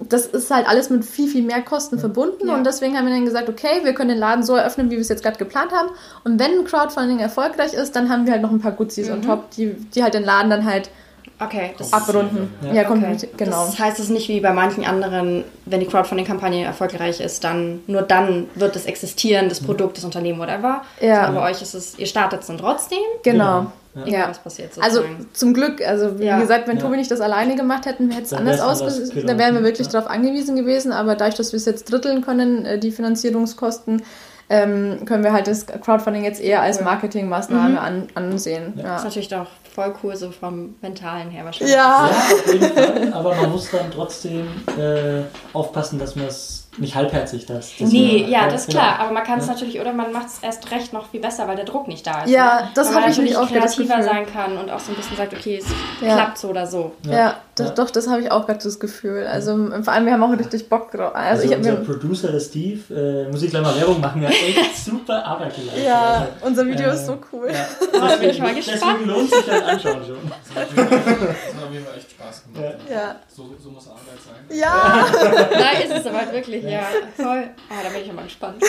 [0.00, 2.48] das ist halt alles mit viel, viel mehr Kosten verbunden.
[2.48, 2.54] Ja.
[2.54, 5.00] Und deswegen haben wir dann gesagt, okay, wir können den Laden so eröffnen, wie wir
[5.00, 5.90] es jetzt gerade geplant haben.
[6.24, 9.14] Und wenn Crowdfunding erfolgreich ist, dann haben wir halt noch ein paar Gutsis mhm.
[9.14, 10.90] on top, die, die halt den Laden dann halt
[11.38, 12.52] okay, das abrunden.
[12.62, 13.30] Ja, ja komplett, okay.
[13.36, 13.66] genau.
[13.66, 18.02] Das heißt es nicht wie bei manchen anderen, wenn die Crowdfunding-Kampagne erfolgreich ist, dann nur
[18.02, 20.82] dann wird es existieren, das Produkt, das Unternehmen, whatever.
[21.00, 21.22] Ja.
[21.28, 22.98] Aber bei euch ist es, ihr startet es dann trotzdem.
[23.22, 23.72] Genau.
[23.94, 24.06] Ja.
[24.06, 24.28] ja.
[24.28, 26.40] was passiert Also zum Glück, also wie ja.
[26.40, 26.82] gesagt, wenn ja.
[26.82, 29.10] Tobi nicht das alleine gemacht hätten, hätte es anders ausgesehen.
[29.10, 29.32] Genau.
[29.32, 30.92] Da wären wir wirklich darauf angewiesen gewesen.
[30.92, 34.02] Aber dadurch, dass wir es jetzt dritteln können, äh, die Finanzierungskosten,
[34.50, 37.78] ähm, können wir halt das Crowdfunding jetzt eher als Marketingmaßnahme mhm.
[37.78, 38.74] an, ansehen.
[38.76, 41.74] Das ist natürlich doch voll cool, so vom Mentalen her wahrscheinlich.
[41.74, 43.12] Ja, ja auf jeden Fall.
[43.14, 44.46] Aber man muss dann trotzdem
[44.78, 47.72] äh, aufpassen, dass man es nicht halbherzig das.
[47.78, 48.98] das nee, ja, das ist klar.
[48.98, 49.52] Aber man kann es ja.
[49.52, 52.22] natürlich, oder man macht es erst recht noch viel besser, weil der Druck nicht da
[52.22, 52.30] ist.
[52.30, 52.68] Ja, ne?
[52.74, 55.58] das habe ich nämlich auch kreativer sein kann und auch so ein bisschen sagt, okay,
[55.58, 55.66] es
[56.00, 56.14] ja.
[56.14, 56.92] klappt so oder so.
[57.04, 59.26] Ja, ja das, doch, das habe ich auch gerade das Gefühl.
[59.26, 61.14] Also vor allem, wir haben auch richtig Bock drauf.
[61.14, 64.30] Also, also ich unser Producer, der Steve, äh, muss ich gleich mal Werbung machen, der
[64.30, 65.84] hat echt super Arbeit geleistet.
[65.84, 67.48] Ja, also, unser Video äh, ist so cool.
[67.52, 67.66] Ja.
[68.14, 68.82] Da bin ich mal gespannt.
[68.82, 70.16] Deswegen lohnt sich das Anschauen schon.
[70.54, 72.74] Das hat auf jeden Fall echt Spaß gemacht.
[72.90, 73.16] Ja.
[73.28, 74.58] So, so muss Arbeit sein.
[74.58, 75.06] Ja!
[75.50, 76.82] Nein, ist es aber wirklich, ja.
[77.16, 77.50] Voll.
[77.70, 78.62] Ah, da bin ich ja mal gespannt.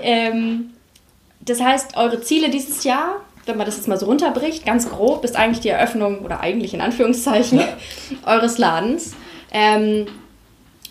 [0.00, 0.70] ähm,
[1.40, 5.24] das heißt, eure Ziele dieses Jahr, wenn man das jetzt mal so runterbricht, ganz grob,
[5.24, 7.68] ist eigentlich die Eröffnung, oder eigentlich in Anführungszeichen, ja.
[8.26, 9.14] eures Ladens.
[9.52, 10.06] Ähm,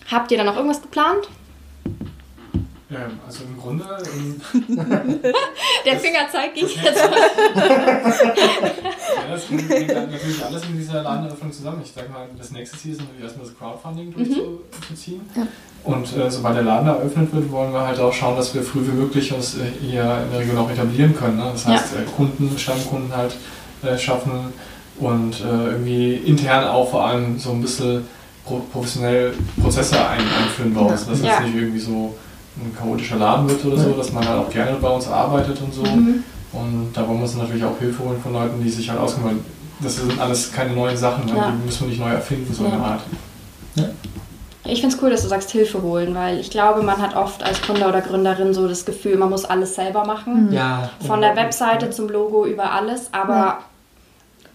[0.09, 1.29] habt ihr da noch irgendwas geplant?
[2.91, 3.85] Ähm, also im Grunde.
[4.13, 4.41] Ähm,
[5.85, 6.97] Der Finger zeigt ich jetzt.
[6.97, 8.01] ja,
[9.29, 11.81] das hängt natürlich alles in dieser Ladeneröffnung zusammen.
[11.83, 14.35] Ich sag mal, das nächste Ziel ist natürlich erstmal das Crowdfunding mhm.
[14.35, 15.21] durchzuziehen.
[15.35, 15.47] Ja.
[15.85, 18.85] Und äh, sobald der Laden eröffnet wird, wollen wir halt auch schauen, dass wir früh
[18.85, 21.37] wie möglich uns äh, hier in der Region auch etablieren können.
[21.37, 21.49] Ne?
[21.53, 22.01] Das heißt, ja.
[22.01, 23.37] äh, Kunden, Stammkunden halt
[23.83, 24.53] äh, schaffen
[24.99, 28.05] und äh, irgendwie intern auch vor allem so ein bisschen
[28.73, 31.05] professionell Prozesse ein einführen bei uns.
[31.05, 31.11] Ja.
[31.11, 32.15] Dass es nicht irgendwie so
[32.57, 35.73] ein chaotischer Laden wird oder so, dass man halt auch gerne bei uns arbeitet und
[35.73, 35.83] so.
[35.83, 36.23] Mhm.
[36.53, 39.43] Und da wollen wir uns natürlich auch Hilfe holen von Leuten, die sich halt auskennen.
[39.79, 41.51] Das sind alles keine neuen Sachen, ja.
[41.51, 42.71] die müssen wir nicht neu erfinden, so ja.
[42.71, 43.01] eine Art.
[43.75, 43.85] Ja.
[44.63, 47.41] Ich finde es cool, dass du sagst Hilfe holen, weil ich glaube, man hat oft
[47.41, 50.47] als Gründer oder Gründerin so das Gefühl, man muss alles selber machen.
[50.47, 50.53] Mhm.
[50.53, 53.59] Ja, Von der Webseite zum Logo über alles, aber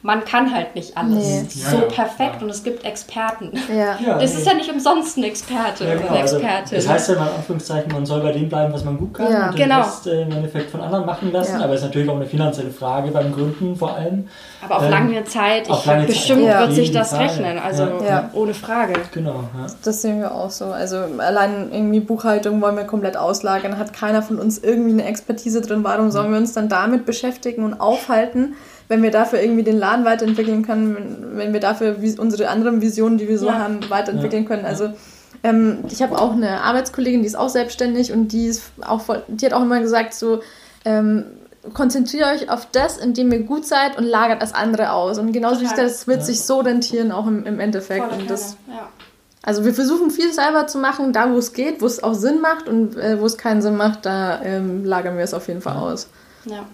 [0.06, 1.46] man kann halt nicht alles nee.
[1.48, 2.42] so ja, perfekt ja.
[2.42, 3.50] und es gibt Experten.
[3.76, 4.18] Ja.
[4.18, 6.10] das ist ja nicht umsonst ein Experte ja, genau.
[6.10, 6.76] eine also, Expertin.
[6.76, 9.32] das heißt ja mal in Anführungszeichen, man soll bei dem bleiben, was man gut kann
[9.32, 9.48] ja.
[9.48, 9.74] und genau.
[9.74, 11.60] den Rest äh, im Endeffekt von anderen machen lassen.
[11.60, 14.28] Aber es ist natürlich auch eine finanzielle Frage beim Gründen vor allem.
[14.64, 16.60] Aber auf ähm, lange Zeit, ich, lange bestimmt Zeit.
[16.60, 17.26] wird sich das Fall.
[17.26, 17.88] rechnen, also
[18.32, 18.94] ohne Frage.
[19.12, 19.40] Genau.
[19.82, 20.66] Das sehen wir auch so.
[20.66, 25.60] Also allein irgendwie Buchhaltung wollen wir komplett auslagern, hat keiner von uns irgendwie eine Expertise
[25.62, 25.82] drin.
[25.82, 28.54] Warum sollen wir uns dann damit beschäftigen und aufhalten?
[28.88, 33.28] Wenn wir dafür irgendwie den Laden weiterentwickeln können, wenn wir dafür unsere anderen Visionen, die
[33.28, 33.58] wir so ja.
[33.58, 34.48] haben, weiterentwickeln ja.
[34.48, 34.64] können.
[34.64, 34.90] Also
[35.42, 39.22] ähm, ich habe auch eine Arbeitskollegin, die ist auch selbstständig und die ist auch voll,
[39.28, 40.40] die hat auch immer gesagt, so
[40.84, 41.24] ähm,
[41.72, 45.18] konzentriert euch auf das, in dem ihr gut seid und lagert das andere aus.
[45.18, 46.24] Und genauso wie das wird ja.
[46.24, 48.12] sich so rentieren, auch im, im Endeffekt.
[48.12, 48.56] und das,
[49.42, 52.40] also wir versuchen viel selber zu machen, da wo es geht, wo es auch Sinn
[52.40, 55.60] macht und äh, wo es keinen Sinn macht, da ähm, lagern wir es auf jeden
[55.60, 56.08] Fall aus.
[56.44, 56.66] Ja.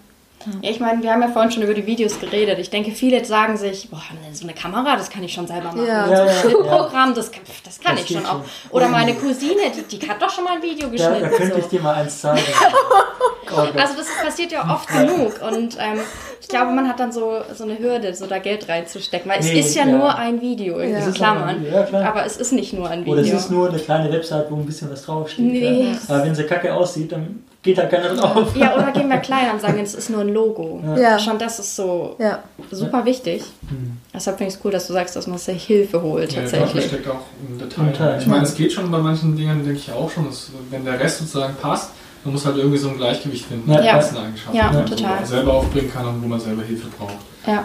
[0.61, 2.59] Ja, ich meine, wir haben ja vorhin schon über die Videos geredet.
[2.59, 4.03] Ich denke, viele sagen sich, boah,
[4.33, 5.87] so eine Kamera, das kann ich schon selber machen.
[5.87, 6.07] Ja.
[6.07, 7.31] So ein Schnittprogramm, das,
[7.65, 8.43] das kann das ich schon auch.
[8.71, 11.23] Oder meine Cousine, die, die hat doch schon mal ein Video geschnitten.
[11.23, 11.61] Ja, da könnte so.
[11.61, 12.43] ich dir mal eins zeigen.
[13.53, 15.41] oh also das passiert ja oft genug.
[15.43, 16.01] Und ähm,
[16.41, 19.31] ich glaube, man hat dann so, so eine Hürde, so da Geld reinzustecken.
[19.31, 21.11] Weil nee, es ist ja, ja, nur ein Video, in ja.
[21.11, 21.65] Klammern.
[21.65, 23.13] Ja, aber es ist nicht nur ein Video.
[23.15, 25.45] Oder es ist nur eine kleine Website, wo ein bisschen was draufsteht.
[25.45, 25.97] Nee.
[26.09, 28.55] Aber wenn sie kacke aussieht, dann geht da keiner drauf.
[28.57, 30.83] Ja, oder gehen wir klein und sagen, es ist nur ein Logo.
[30.97, 31.19] Ja.
[31.19, 32.43] Schon das ist so ja.
[32.71, 33.43] super wichtig.
[33.71, 33.99] Mhm.
[34.13, 36.85] Deshalb finde ich es cool, dass du sagst, dass man sich Hilfe holt tatsächlich.
[36.85, 38.19] Ja, steckt auch ein Detail.
[38.21, 40.99] Ich meine, es geht schon bei manchen Dingen, denke ich auch schon, dass, wenn der
[40.99, 41.91] Rest sozusagen passt,
[42.25, 43.81] man muss halt irgendwie so ein Gleichgewicht finden, ja.
[43.81, 43.95] ja.
[43.95, 45.11] Eigenschaften, ja, ne, total.
[45.11, 47.17] wo man selber aufbringen kann und wo man selber Hilfe braucht.
[47.47, 47.53] Ja.
[47.53, 47.65] ja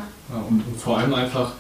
[0.50, 1.52] und, und vor allem einfach,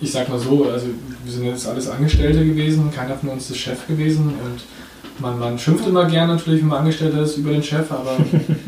[0.00, 0.86] ich sag mal so, also
[1.24, 4.60] wir sind jetzt alles Angestellte gewesen, keiner von uns ist Chef gewesen und
[5.18, 8.16] man, man schimpft immer gern natürlich, wenn man Angestellter ist, über den Chef, aber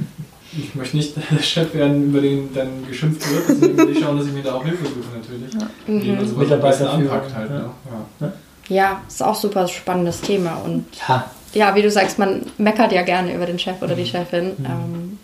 [0.52, 3.48] ich möchte nicht der Chef werden, über den dann geschimpft wird.
[3.48, 5.54] Deswegen will ich schauen, dass ich mir da auch Hilfe suche natürlich.
[5.54, 5.68] Ja.
[5.87, 6.16] Mhm.
[6.16, 7.50] man sowas am besten anpackt halt.
[7.50, 7.74] Ja.
[8.20, 8.32] Ja.
[8.68, 10.56] ja, ist auch super spannendes Thema.
[10.64, 11.30] Und ja.
[11.54, 14.06] ja, wie du sagst, man meckert ja gerne über den Chef oder die mhm.
[14.06, 14.44] Chefin.
[14.58, 14.64] Mhm.
[14.64, 15.18] Ähm,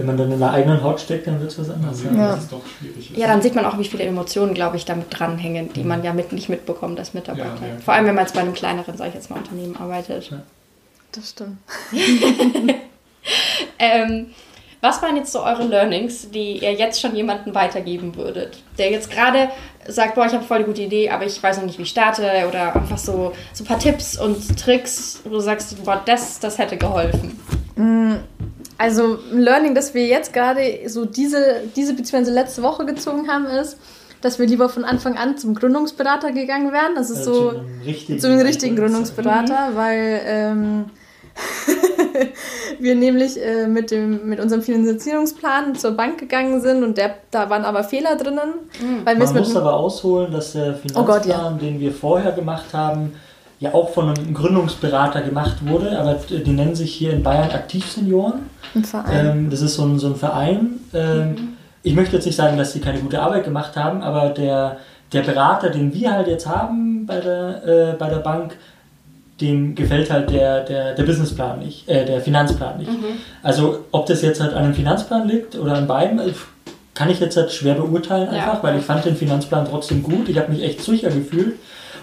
[0.00, 2.02] wenn man dann in der eigenen Haut steckt, dann wird es was anderes.
[2.02, 2.38] Ja, ja.
[3.14, 6.14] Ja, dann sieht man auch, wie viele Emotionen, glaube ich, damit dranhängen, die man ja
[6.14, 7.60] mit, nicht mitbekommt als Mitarbeiter.
[7.60, 7.80] Ja, ja.
[7.84, 10.32] Vor allem, wenn man jetzt bei einem kleineren, sage ich jetzt mal, Unternehmen arbeitet.
[11.12, 11.58] Das stimmt.
[13.78, 14.28] ähm,
[14.80, 19.10] was waren jetzt so eure Learnings, die ihr jetzt schon jemandem weitergeben würdet, der jetzt
[19.10, 19.50] gerade
[19.86, 21.90] sagt, boah, ich habe voll die gute Idee, aber ich weiß noch nicht, wie ich
[21.90, 26.40] starte oder einfach so, so ein paar Tipps und Tricks, wo du sagst, boah, das,
[26.40, 27.38] das hätte geholfen?
[27.76, 28.14] Mm,
[28.80, 32.30] also ein Learning, das wir jetzt gerade so diese, diese bzw.
[32.30, 33.76] letzte Woche gezogen haben, ist,
[34.22, 36.94] dass wir lieber von Anfang an zum Gründungsberater gegangen wären.
[36.94, 39.76] Das ist also so zu einem richtigen, zu einem richtigen Gründungsberater, mhm.
[39.76, 40.84] weil ähm,
[42.78, 47.50] wir nämlich äh, mit, dem, mit unserem Finanzierungsplan zur Bank gegangen sind und der, da
[47.50, 48.54] waren aber Fehler drinnen.
[48.80, 49.04] Mhm.
[49.04, 51.50] Weil Man muss aber ausholen, dass der Finanzplan, oh Gott, ja.
[51.50, 53.12] den wir vorher gemacht haben,
[53.60, 58.46] ja auch von einem Gründungsberater gemacht wurde, aber die nennen sich hier in Bayern Aktivsenioren.
[58.74, 59.26] Ein Verein.
[59.26, 60.80] Ähm, das ist so ein, so ein Verein.
[60.94, 61.48] Ähm, mhm.
[61.82, 64.78] Ich möchte jetzt nicht sagen, dass sie keine gute Arbeit gemacht haben, aber der,
[65.12, 68.56] der Berater, den wir halt jetzt haben bei der, äh, bei der Bank,
[69.40, 72.90] dem gefällt halt der, der, der Businessplan nicht, äh, der Finanzplan nicht.
[72.90, 73.16] Mhm.
[73.42, 76.32] Also ob das jetzt halt an einem Finanzplan liegt oder an beiden, äh,
[76.94, 78.62] kann ich jetzt halt schwer beurteilen einfach, ja.
[78.62, 80.28] weil ich fand den Finanzplan trotzdem gut.
[80.28, 81.54] Ich habe mich echt sicher gefühlt.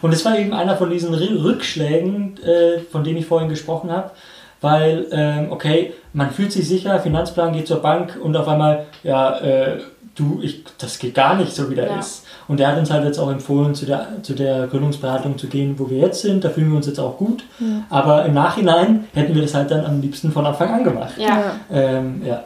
[0.02, 4.12] Und es war eben einer von diesen Rückschlägen, äh, von denen ich vorhin gesprochen habe,
[4.62, 9.38] weil, ähm, okay, man fühlt sich sicher, Finanzplan geht zur Bank und auf einmal, ja,
[9.40, 9.78] äh,
[10.16, 12.00] du, ich, das geht gar nicht so, wie der ja.
[12.00, 12.26] ist.
[12.48, 15.76] Und er hat uns halt jetzt auch empfohlen, zu der, zu der Gründungsberatung zu gehen,
[15.78, 16.44] wo wir jetzt sind.
[16.44, 17.44] Da fühlen wir uns jetzt auch gut.
[17.60, 17.84] Ja.
[17.90, 21.14] Aber im Nachhinein hätten wir das halt dann am liebsten von Anfang an gemacht.
[21.18, 22.44] Ja, ähm, ja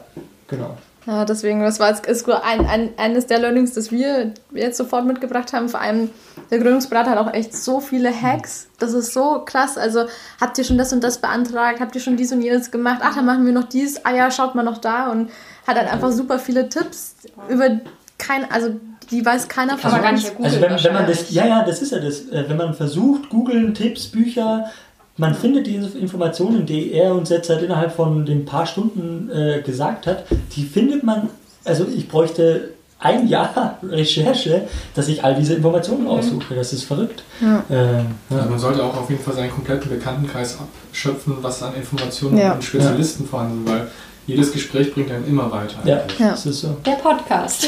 [0.48, 0.76] genau.
[1.06, 5.04] Ja, deswegen, das war jetzt ist ein, ein, eines der Learnings, das wir jetzt sofort
[5.04, 5.68] mitgebracht haben.
[5.68, 6.10] Vor allem,
[6.50, 8.68] der Gründungsberater hat auch echt so viele Hacks.
[8.78, 9.76] Das ist so krass.
[9.76, 10.04] Also,
[10.40, 11.80] habt ihr schon das und das beantragt?
[11.80, 13.00] Habt ihr schon dies und jenes gemacht?
[13.02, 14.04] Ach, dann machen wir noch dies.
[14.04, 15.10] Ah ja, schaut mal noch da.
[15.10, 15.30] Und
[15.66, 17.16] hat dann einfach super viele Tipps
[17.48, 17.80] über
[18.18, 18.76] kein, also
[19.10, 20.32] die weiß keiner von uns.
[20.40, 22.28] Also wenn, wenn man das, ja, ja, das ist ja das.
[22.28, 24.70] Äh, wenn man versucht, googeln, Tipps, Bücher,
[25.16, 29.60] man findet diese Informationen, die er uns jetzt halt innerhalb von den paar Stunden äh,
[29.62, 30.24] gesagt hat,
[30.56, 31.28] die findet man,
[31.64, 36.54] also ich bräuchte ein Jahr Recherche, dass ich all diese Informationen aussuche.
[36.54, 37.24] Das ist verrückt.
[37.40, 37.64] Ja.
[37.68, 38.04] Äh, ja.
[38.30, 42.52] Also man sollte auch auf jeden Fall seinen kompletten Bekanntenkreis abschöpfen, was an Informationen ja.
[42.52, 43.88] und Spezialisten vorhanden sind, weil
[44.26, 45.78] jedes Gespräch bringt einen immer weiter.
[45.84, 46.30] Ja, ja.
[46.30, 46.76] das ist so.
[46.86, 47.66] Der Podcast.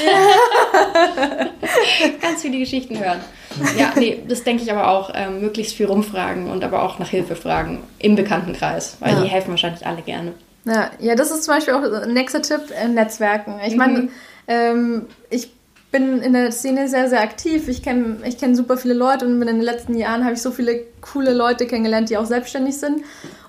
[2.22, 3.18] Ganz viele Geschichten hören.
[3.78, 7.08] Ja, nee, das denke ich aber auch, ähm, möglichst viel rumfragen und aber auch nach
[7.08, 9.22] Hilfe fragen im Bekanntenkreis, weil ja.
[9.22, 10.32] die helfen wahrscheinlich alle gerne.
[10.64, 13.60] Ja, ja, das ist zum Beispiel auch ein nächster Tipp, äh, Netzwerken.
[13.66, 14.10] Ich meine, mhm.
[14.48, 15.50] ähm, ich
[15.94, 17.68] bin in der Szene sehr, sehr aktiv.
[17.68, 20.50] Ich kenne ich kenn super viele Leute und in den letzten Jahren habe ich so
[20.50, 23.02] viele coole Leute kennengelernt, die auch selbstständig sind.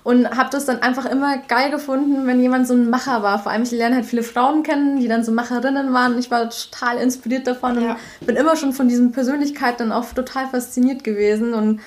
[0.04, 3.40] Und habe das dann einfach immer geil gefunden, wenn jemand so ein Macher war.
[3.40, 6.16] Vor allem, ich lerne halt viele Frauen kennen, die dann so Macherinnen waren.
[6.20, 7.96] Ich war total inspiriert davon ja.
[8.20, 11.52] und bin immer schon von diesen Persönlichkeiten auch total fasziniert gewesen.
[11.52, 11.80] Und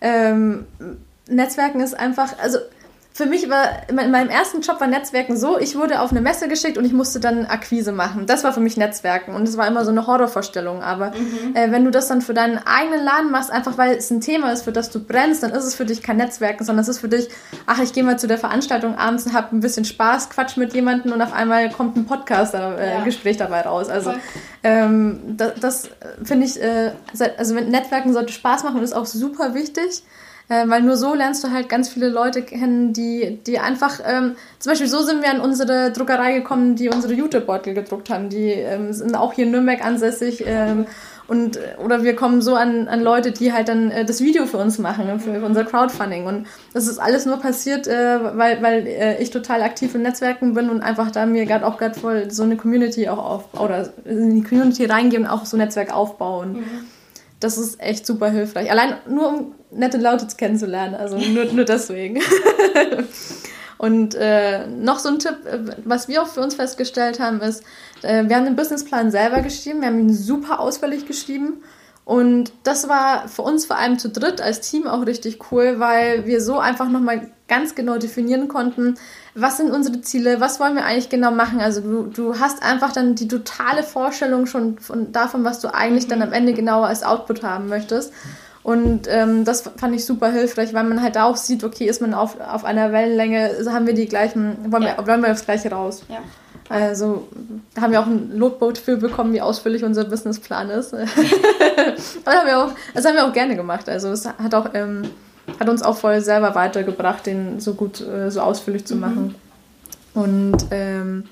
[0.00, 0.66] ähm,
[1.28, 2.58] Netzwerken ist einfach, also
[3.16, 6.48] für mich war in meinem ersten Job war Netzwerken so, ich wurde auf eine Messe
[6.48, 8.26] geschickt und ich musste dann Akquise machen.
[8.26, 10.82] Das war für mich Netzwerken und es war immer so eine Horrorvorstellung.
[10.82, 11.54] Aber mhm.
[11.54, 14.50] äh, wenn du das dann für deinen eigenen Laden machst, einfach weil es ein Thema
[14.50, 16.98] ist, für das du brennst, dann ist es für dich kein Netzwerken, sondern es ist
[16.98, 17.28] für dich,
[17.66, 20.74] ach, ich gehe mal zu der Veranstaltung abends und habe ein bisschen Spaß, quatsch mit
[20.74, 23.46] jemandem und auf einmal kommt ein Podcast-Gespräch äh, ja.
[23.46, 23.90] dabei raus.
[23.90, 24.12] Also
[24.64, 25.88] ähm, das, das
[26.24, 26.90] finde ich, äh,
[27.38, 30.02] also Netzwerken sollte Spaß machen und ist auch super wichtig.
[30.48, 34.36] Äh, weil nur so lernst du halt ganz viele Leute kennen, die, die einfach, ähm,
[34.58, 38.28] zum Beispiel so sind wir an unsere Druckerei gekommen, die unsere Jutebeutel gedruckt haben.
[38.28, 40.44] Die ähm, sind auch hier in Nürnberg ansässig.
[40.46, 40.86] Ähm,
[41.26, 44.58] und, oder wir kommen so an, an Leute, die halt dann äh, das Video für
[44.58, 46.26] uns machen, für, für, unser Crowdfunding.
[46.26, 50.52] Und das ist alles nur passiert, äh, weil, weil äh, ich total aktiv in Netzwerken
[50.52, 53.88] bin und einfach da mir gerade auch gerade voll so eine Community auch auf, oder
[54.04, 56.52] in die Community reingehen und auch so ein Netzwerk aufbauen.
[56.52, 56.84] Mhm
[57.44, 58.70] das ist echt super hilfreich.
[58.70, 62.20] Allein nur um nette Leute kennenzulernen, also nur, nur deswegen.
[63.78, 67.62] Und äh, noch so ein Tipp, äh, was wir auch für uns festgestellt haben, ist,
[68.02, 71.62] äh, wir haben den Businessplan selber geschrieben, wir haben ihn super ausführlich geschrieben.
[72.04, 76.26] Und das war für uns vor allem zu dritt als Team auch richtig cool, weil
[76.26, 78.96] wir so einfach nochmal ganz genau definieren konnten,
[79.34, 81.60] was sind unsere Ziele, was wollen wir eigentlich genau machen.
[81.60, 86.06] Also du, du hast einfach dann die totale Vorstellung schon von, davon, was du eigentlich
[86.06, 88.12] dann am Ende genauer als Output haben möchtest.
[88.64, 92.14] Und ähm, das fand ich super hilfreich, weil man halt auch sieht, okay, ist man
[92.14, 94.96] auf, auf einer Wellenlänge, haben wir die gleichen, wollen, ja.
[94.96, 96.02] wir, wollen wir aufs Gleiche raus.
[96.08, 96.18] Ja.
[96.70, 97.28] Also
[97.74, 100.92] da haben wir auch ein Lotboot für bekommen, wie ausführlich unser Businessplan ist.
[100.94, 103.86] das, haben wir auch, das haben wir auch gerne gemacht.
[103.88, 105.10] Also es hat auch ähm,
[105.60, 109.00] hat uns auch voll selber weitergebracht, den so gut, äh, so ausführlich zu mhm.
[109.00, 109.34] machen.
[110.14, 110.20] Mhm.
[110.22, 111.24] Und ähm,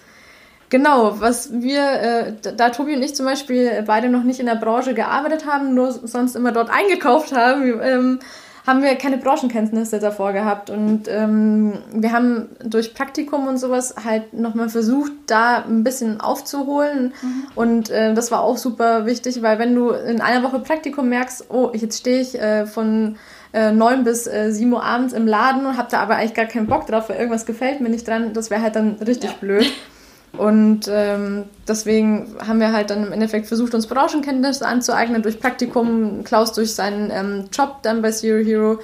[0.72, 4.56] genau, was wir, äh, da Tobi und ich zum Beispiel beide noch nicht in der
[4.56, 8.18] Branche gearbeitet haben, nur sonst immer dort eingekauft haben, ähm,
[8.66, 10.70] haben wir keine Branchenkenntnisse davor gehabt.
[10.70, 17.12] Und ähm, wir haben durch Praktikum und sowas halt nochmal versucht, da ein bisschen aufzuholen.
[17.20, 17.44] Mhm.
[17.54, 21.50] Und äh, das war auch super wichtig, weil wenn du in einer Woche Praktikum merkst,
[21.50, 23.16] oh, jetzt stehe ich äh, von
[23.52, 26.46] äh, 9 bis äh, 7 Uhr abends im Laden und habe da aber eigentlich gar
[26.46, 29.36] keinen Bock drauf, weil irgendwas gefällt mir nicht dran, das wäre halt dann richtig ja.
[29.38, 29.70] blöd.
[30.36, 36.24] Und ähm, deswegen haben wir halt dann im Endeffekt versucht, uns Branchenkenntnisse anzueignen durch Praktikum,
[36.24, 38.78] Klaus durch seinen ähm, Job dann bei Zero Hero.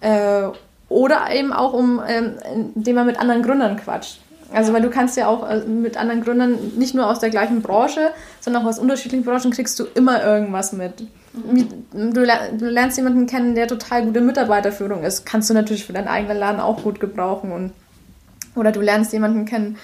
[0.00, 0.48] Äh,
[0.88, 2.34] oder eben auch, um, ähm,
[2.76, 4.20] indem man mit anderen Gründern quatscht.
[4.52, 7.62] Also, weil du kannst ja auch äh, mit anderen Gründern nicht nur aus der gleichen
[7.62, 8.10] Branche,
[8.40, 11.06] sondern auch aus unterschiedlichen Branchen kriegst du immer irgendwas mit.
[11.32, 15.24] Du, lernst jemanden kennen, der total gute Mitarbeiterführung ist.
[15.24, 17.52] Kannst du natürlich für deinen eigenen Laden auch gut gebrauchen.
[17.52, 17.72] Und,
[18.54, 19.78] oder du lernst jemanden kennen,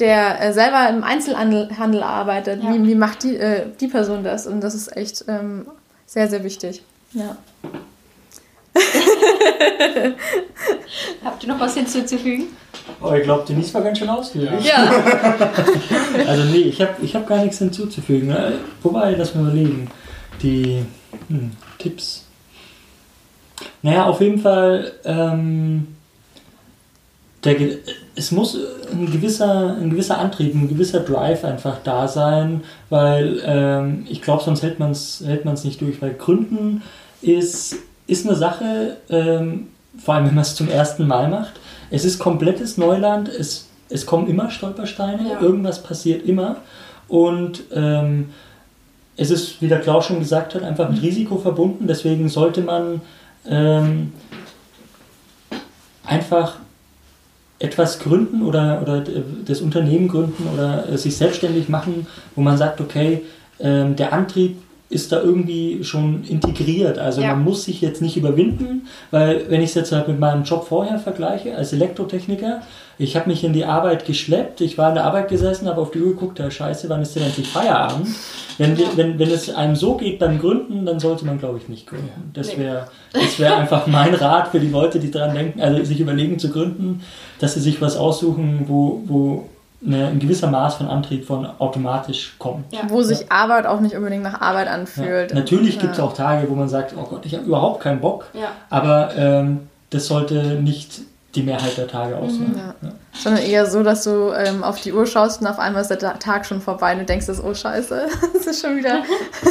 [0.00, 2.62] der äh, selber im Einzelhandel arbeitet.
[2.62, 2.74] Ja.
[2.74, 4.46] Wie, wie macht die, äh, die Person das?
[4.46, 5.66] Und das ist echt ähm,
[6.06, 6.82] sehr, sehr wichtig.
[7.12, 7.36] Ja.
[11.24, 12.46] Habt ihr noch was hinzuzufügen?
[13.00, 14.64] Oh, ich glaube, Denise war ganz schön ausführlich.
[14.64, 14.90] Ja.
[16.26, 18.30] also nee, ich habe ich hab gar nichts hinzuzufügen.
[18.30, 19.90] Äh, wobei, lass mal überlegen.
[20.42, 20.84] Die
[21.28, 22.26] hm, Tipps.
[23.82, 25.96] Naja, auf jeden Fall, ähm,
[27.44, 27.56] der,
[28.16, 28.56] es muss
[28.92, 34.42] ein gewisser, ein gewisser Antrieb, ein gewisser Drive einfach da sein, weil ähm, ich glaube,
[34.42, 36.02] sonst hält man es hält man's nicht durch.
[36.02, 36.82] Weil Gründen
[37.22, 37.76] ist,
[38.06, 41.54] ist eine Sache, ähm, vor allem wenn man es zum ersten Mal macht.
[41.90, 45.40] Es ist komplettes Neuland, es, es kommen immer Stolpersteine, ja.
[45.40, 46.56] irgendwas passiert immer.
[47.08, 48.30] Und ähm,
[49.16, 51.86] es ist, wie der Klaus schon gesagt hat, einfach mit Risiko verbunden.
[51.86, 53.00] Deswegen sollte man
[53.48, 54.12] ähm,
[56.04, 56.56] einfach
[57.60, 59.04] etwas gründen oder, oder
[59.44, 63.22] das Unternehmen gründen oder äh, sich selbstständig machen, wo man sagt, okay,
[63.60, 64.56] ähm, der Antrieb
[64.90, 66.98] ist da irgendwie schon integriert.
[66.98, 67.28] Also ja.
[67.28, 70.66] man muss sich jetzt nicht überwinden, weil wenn ich es jetzt halt mit meinem Job
[70.66, 72.60] vorher vergleiche, als Elektrotechniker,
[72.98, 75.92] ich habe mich in die Arbeit geschleppt, ich war in der Arbeit gesessen, habe auf
[75.92, 78.08] die Uhr geguckt, ja scheiße, wann ist denn endlich Feierabend?
[78.58, 78.88] Wenn, ja.
[78.96, 82.30] wenn, wenn es einem so geht beim Gründen, dann sollte man, glaube ich, nicht gründen.
[82.34, 86.00] Das wäre das wär einfach mein Rat für die Leute, die daran denken, also sich
[86.00, 87.02] überlegen zu gründen,
[87.38, 89.48] dass sie sich was aussuchen, wo, wo
[89.84, 92.72] eine, ein gewisser Maß von Antrieb von automatisch kommt.
[92.72, 92.80] Ja.
[92.88, 95.30] Wo sich Arbeit auch nicht unbedingt nach Arbeit anfühlt.
[95.30, 95.36] Ja.
[95.36, 98.26] Natürlich gibt es auch Tage, wo man sagt, oh Gott, ich habe überhaupt keinen Bock.
[98.68, 101.00] Aber ähm, das sollte nicht
[101.34, 102.60] die Mehrheit der Tage ausmachen.
[102.80, 102.88] Mhm.
[102.88, 102.92] Ja.
[103.12, 106.18] Sondern eher so, dass du ähm, auf die Uhr schaust und auf einmal ist der
[106.18, 109.02] Tag schon vorbei und du denkst, oh scheiße, es ist schon wieder,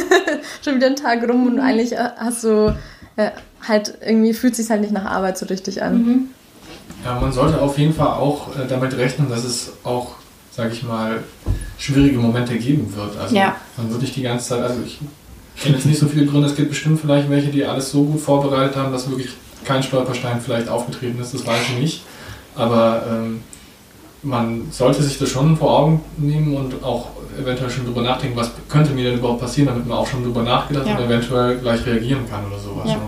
[0.62, 2.76] schon wieder ein Tag rum und eigentlich äh, hast du
[3.16, 3.30] äh,
[3.66, 5.94] halt irgendwie fühlt sich halt nicht nach Arbeit so richtig an.
[5.94, 6.28] Mhm.
[7.04, 10.16] Ja, man sollte auf jeden Fall auch äh, damit rechnen, dass es auch
[10.50, 11.22] sage ich mal,
[11.78, 13.16] schwierige Momente geben wird.
[13.16, 13.56] Also ja.
[13.76, 14.98] man wird nicht die ganze Zeit, also ich
[15.60, 18.20] kenne jetzt nicht so viele Gründe, es gibt bestimmt vielleicht welche, die alles so gut
[18.20, 19.30] vorbereitet haben, dass wirklich
[19.64, 22.02] kein Stolperstein vielleicht aufgetreten ist, das weiß ich nicht.
[22.54, 23.42] Aber ähm,
[24.22, 27.08] man sollte sich das schon vor Augen nehmen und auch
[27.38, 30.42] eventuell schon drüber nachdenken, was könnte mir denn überhaupt passieren, damit man auch schon drüber
[30.42, 30.96] nachgedacht ja.
[30.96, 32.88] und eventuell gleich reagieren kann oder sowas.
[32.88, 32.96] Ja.
[32.96, 33.02] Ne?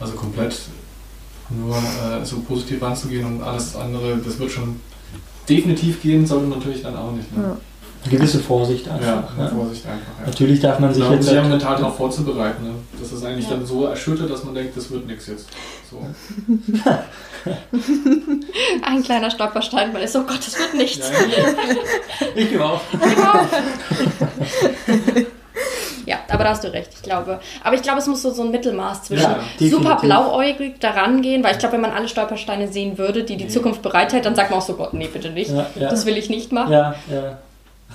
[0.00, 0.56] Also komplett
[1.50, 4.80] nur äh, so positiv ranzugehen und alles andere, das wird schon
[5.48, 7.36] definitiv gehen sollte man natürlich dann auch nicht.
[7.36, 7.42] Ne?
[7.42, 7.56] Ja.
[8.04, 9.36] Eine gewisse Vorsicht einfach.
[9.36, 10.20] Ja, Vorsicht einfach.
[10.20, 10.26] Ja.
[10.26, 11.26] Natürlich darf man sich genau, jetzt.
[11.26, 12.62] sich halt mental darauf vorzubereiten.
[12.64, 12.74] Ne?
[12.98, 13.56] Das ist eigentlich ja.
[13.56, 15.48] dann so erschüttert, dass man denkt, das wird nichts jetzt.
[15.90, 16.00] So.
[18.82, 21.10] Ein kleiner Stolperstein, weil es so, oh Gott, das wird nichts.
[22.34, 22.82] ich gebe auf.
[22.92, 23.48] Ja,
[26.38, 27.40] aber da hast du recht, ich glaube.
[27.64, 31.42] Aber ich glaube, es muss so, so ein Mittelmaß zwischen ja, super blauäugig daran gehen,
[31.42, 33.50] weil ich glaube, wenn man alle Stolpersteine sehen würde, die die nee.
[33.50, 35.50] Zukunft bereithält, dann sagt man auch so, Gott, nee, bitte nicht.
[35.50, 35.90] Ja, ja.
[35.90, 36.72] Das will ich nicht machen.
[36.72, 37.38] Ja, ja.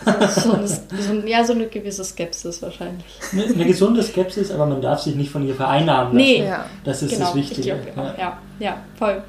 [0.05, 3.05] So, so, eine, so, ja, so eine gewisse Skepsis wahrscheinlich.
[3.31, 6.17] Eine, eine, gesunde Skepsis, aber man darf sich nicht von ihr vereinnahmen lassen.
[6.17, 6.65] Nee, ja.
[6.83, 7.77] das ist genau, das Wichtige.
[7.93, 8.37] Glaub, ja.
[8.59, 9.21] ja, voll.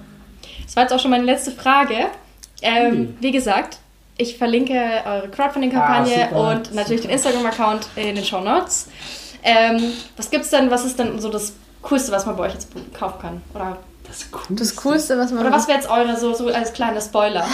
[0.64, 1.94] Das war jetzt auch schon meine letzte Frage.
[2.62, 3.16] Ähm, hm.
[3.20, 3.78] Wie gesagt,
[4.16, 8.88] ich verlinke eure Crowdfunding-Kampagne ah, und natürlich den Instagram-Account in den Show Notes.
[9.42, 12.68] Ähm, was gibt's denn, was ist denn so das Coolste, was man bei euch jetzt
[12.94, 13.42] kaufen kann?
[13.54, 13.78] Oder
[14.14, 14.54] das Coolste.
[14.54, 15.40] Das Coolste, was man.
[15.40, 17.44] Oder was wäre jetzt eure, so, so als kleiner Spoiler?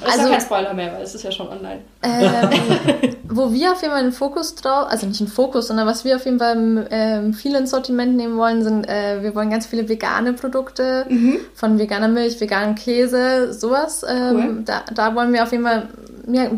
[0.00, 1.80] Oder also, ist ja kein Spoiler mehr, weil es ist ja schon online.
[2.02, 6.04] Ähm, wo wir auf jeden Fall einen Fokus drauf, also nicht einen Fokus, sondern was
[6.04, 9.66] wir auf jeden Fall ähm, viel ins Sortiment nehmen wollen, sind, äh, wir wollen ganz
[9.66, 11.38] viele vegane Produkte, mhm.
[11.54, 14.04] von veganer Milch, veganen Käse, sowas.
[14.06, 14.62] Ähm, cool.
[14.64, 15.88] da, da wollen wir auf jeden Fall
[16.26, 16.50] ja,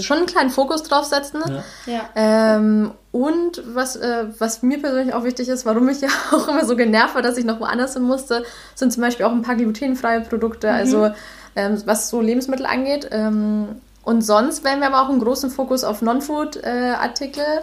[0.00, 1.42] schon einen kleinen Fokus drauf setzen.
[1.86, 1.92] Ja.
[1.92, 2.08] ja.
[2.14, 6.64] Ähm, und was, äh, was mir persönlich auch wichtig ist, warum ich ja auch immer
[6.64, 8.44] so genervt war, dass ich noch woanders hin musste,
[8.74, 10.74] sind zum Beispiel auch ein paar glutenfreie Produkte, mhm.
[10.74, 11.10] also
[11.54, 13.08] ähm, was so Lebensmittel angeht.
[13.12, 17.42] Ähm, und sonst werden wir aber auch einen großen Fokus auf Non-Food-Artikel.
[17.42, 17.62] Äh,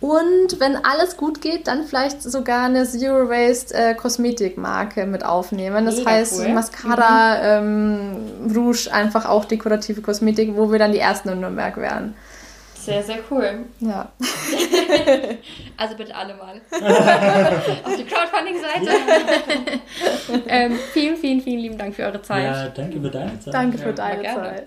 [0.00, 5.86] und wenn alles gut geht, dann vielleicht sogar eine Zero Waste äh, Kosmetikmarke mit aufnehmen.
[5.86, 6.48] Das Mega heißt cool.
[6.52, 8.16] Mascara, mhm.
[8.46, 12.14] ähm, Rouge, einfach auch dekorative Kosmetik, wo wir dann die ersten in Nürnberg wären.
[12.74, 13.64] Sehr, sehr cool.
[13.80, 14.12] Ja.
[15.76, 16.60] also bitte alle mal
[17.84, 18.90] auf die Crowdfunding-Seite.
[20.48, 22.44] Ähm, vielen, vielen, vielen lieben Dank für eure Zeit.
[22.44, 23.54] Ja, danke für deine Zeit.
[23.54, 24.66] Danke für deine Zeit.